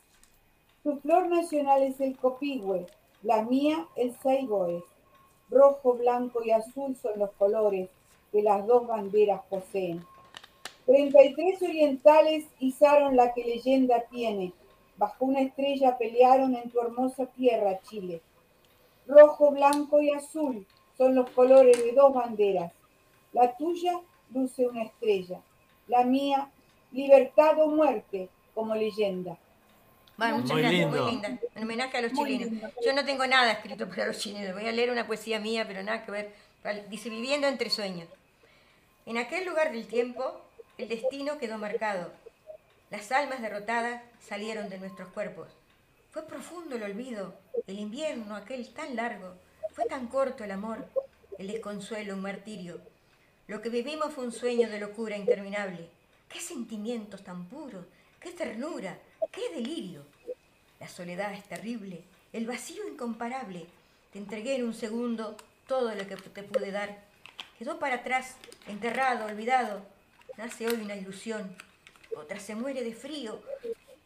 [0.83, 2.85] Tu flor nacional es el copihue,
[3.23, 4.83] la mía el saigoes.
[5.49, 7.89] Rojo, blanco y azul son los colores
[8.31, 10.05] que las dos banderas poseen.
[10.85, 14.53] 33 orientales izaron la que leyenda tiene.
[14.97, 18.21] Bajo una estrella pelearon en tu hermosa tierra, Chile.
[19.07, 20.65] Rojo, blanco y azul
[20.97, 22.71] son los colores de dos banderas.
[23.33, 23.99] La tuya
[24.33, 25.41] luce una estrella.
[25.87, 26.51] La mía,
[26.95, 29.37] libertad o muerte, como leyenda.
[30.17, 31.03] Bueno, muchas Muy gracias, lindo.
[31.03, 31.39] muy linda.
[31.55, 32.51] En homenaje a los Muy chilenos.
[32.51, 32.69] lindo.
[32.85, 34.53] Yo no tengo nada escrito para los chilenos.
[34.53, 36.33] Voy a leer una poesía mía, pero nada que ver.
[36.89, 38.07] Dice, viviendo entre sueños.
[39.05, 40.41] En aquel lugar del tiempo,
[40.77, 42.11] el destino quedó marcado.
[42.89, 45.49] Las almas derrotadas salieron de nuestros cuerpos.
[46.11, 47.35] Fue profundo el olvido,
[47.67, 49.33] el invierno aquel tan largo.
[49.73, 50.87] Fue tan corto el amor,
[51.37, 52.79] el desconsuelo un martirio.
[53.47, 55.89] Lo que vivimos fue un sueño de locura interminable.
[56.29, 57.85] ¡Qué sentimientos tan puros!
[58.19, 58.99] ¡Qué ternura!
[59.31, 60.05] ¡Qué delirio!
[60.79, 62.03] La soledad es terrible,
[62.33, 63.65] el vacío incomparable.
[64.11, 65.37] Te entregué en un segundo
[65.67, 67.05] todo lo que te pude dar.
[67.57, 68.35] Quedó para atrás,
[68.67, 69.85] enterrado, olvidado.
[70.37, 71.55] Nace hoy una ilusión.
[72.15, 73.41] Otra se muere de frío.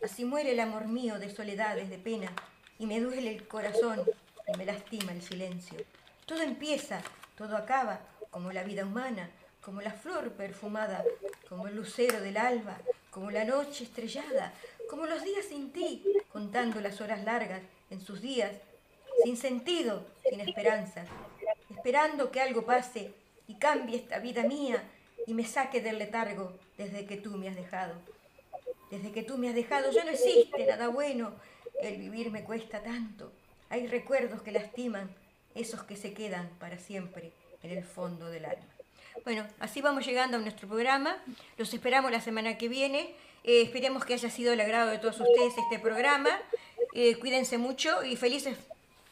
[0.03, 2.31] Así muere el amor mío de soledades, de pena.
[2.77, 4.03] Y me duele el corazón
[4.47, 5.79] y me lastima el silencio.
[6.25, 7.01] Todo empieza,
[7.35, 9.31] todo acaba, como la vida humana,
[9.61, 11.03] como la flor perfumada,
[11.49, 12.77] como el lucero del alba,
[13.09, 14.53] como la noche estrellada,
[14.87, 18.51] como los días sin ti, contando las horas largas en sus días,
[19.23, 21.03] sin sentido, sin esperanza,
[21.75, 23.11] esperando que algo pase
[23.47, 24.83] y cambie esta vida mía
[25.25, 27.95] y me saque del letargo desde que tú me has dejado.
[28.91, 31.33] Desde que tú me has dejado ya no existe nada bueno,
[31.81, 33.31] el vivir me cuesta tanto.
[33.69, 35.09] Hay recuerdos que lastiman,
[35.55, 37.31] esos que se quedan para siempre
[37.63, 38.78] en el fondo del alma.
[39.23, 41.17] Bueno, así vamos llegando a nuestro programa.
[41.57, 43.13] Los esperamos la semana que viene.
[43.43, 46.29] Eh, esperemos que haya sido el agrado de todos ustedes este programa.
[46.93, 48.57] Eh, cuídense mucho y felices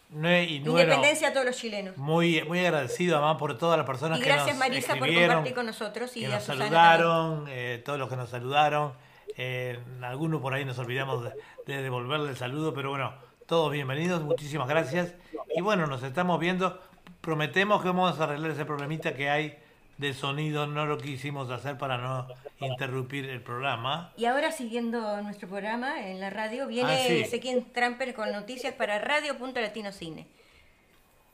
[0.10, 1.98] y independencia a todos los chilenos.
[1.98, 5.54] muy, muy agradecido además por todas las personas Y que gracias nos Marisa por compartir
[5.54, 8.94] con nosotros y que a nos saludaron, eh, todos los que nos saludaron.
[9.38, 11.34] Eh, algunos por ahí nos olvidamos de,
[11.66, 13.14] de devolverle el saludo, pero bueno,
[13.46, 15.14] todos bienvenidos, muchísimas gracias.
[15.56, 16.80] Y bueno, nos estamos viendo
[17.22, 19.58] prometemos que vamos a arreglar ese problemita que hay
[19.98, 22.28] de sonido, no lo quisimos hacer para no
[22.60, 24.14] interrumpir el programa.
[24.18, 27.20] Y ahora siguiendo nuestro programa en la radio, viene Ah, sí.
[27.22, 30.28] Ezequiel Tramper con noticias para Radio.latinocine.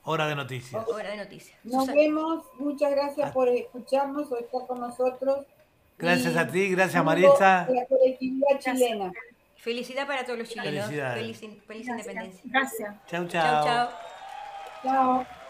[0.06, 0.86] Hora de noticias.
[0.88, 1.58] Hora de noticias.
[1.64, 1.94] Nos Susana.
[1.96, 5.46] vemos, muchas gracias por escucharnos o estar con nosotros.
[5.98, 7.62] Gracias Y a ti, gracias Maritza.
[7.64, 9.12] a La colectividad chilena.
[9.58, 10.88] Felicidad para todos los chilenos.
[10.90, 12.42] Feliz, feliz independencia.
[12.46, 12.96] Gracias.
[13.08, 13.64] Chau, Chao, chao.
[13.66, 13.90] chao.
[14.84, 15.43] Chao.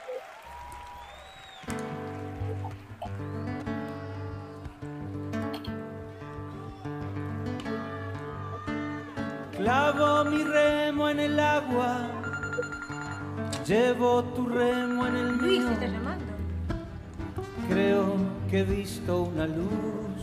[9.64, 12.10] Clavo mi remo en el agua,
[13.66, 15.70] llevo tu remo en el mío.
[17.70, 18.18] Creo
[18.50, 20.20] que he visto una luz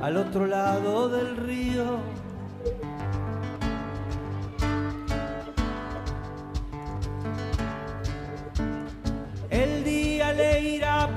[0.00, 1.98] al otro lado del río.
[9.50, 11.08] El día le irá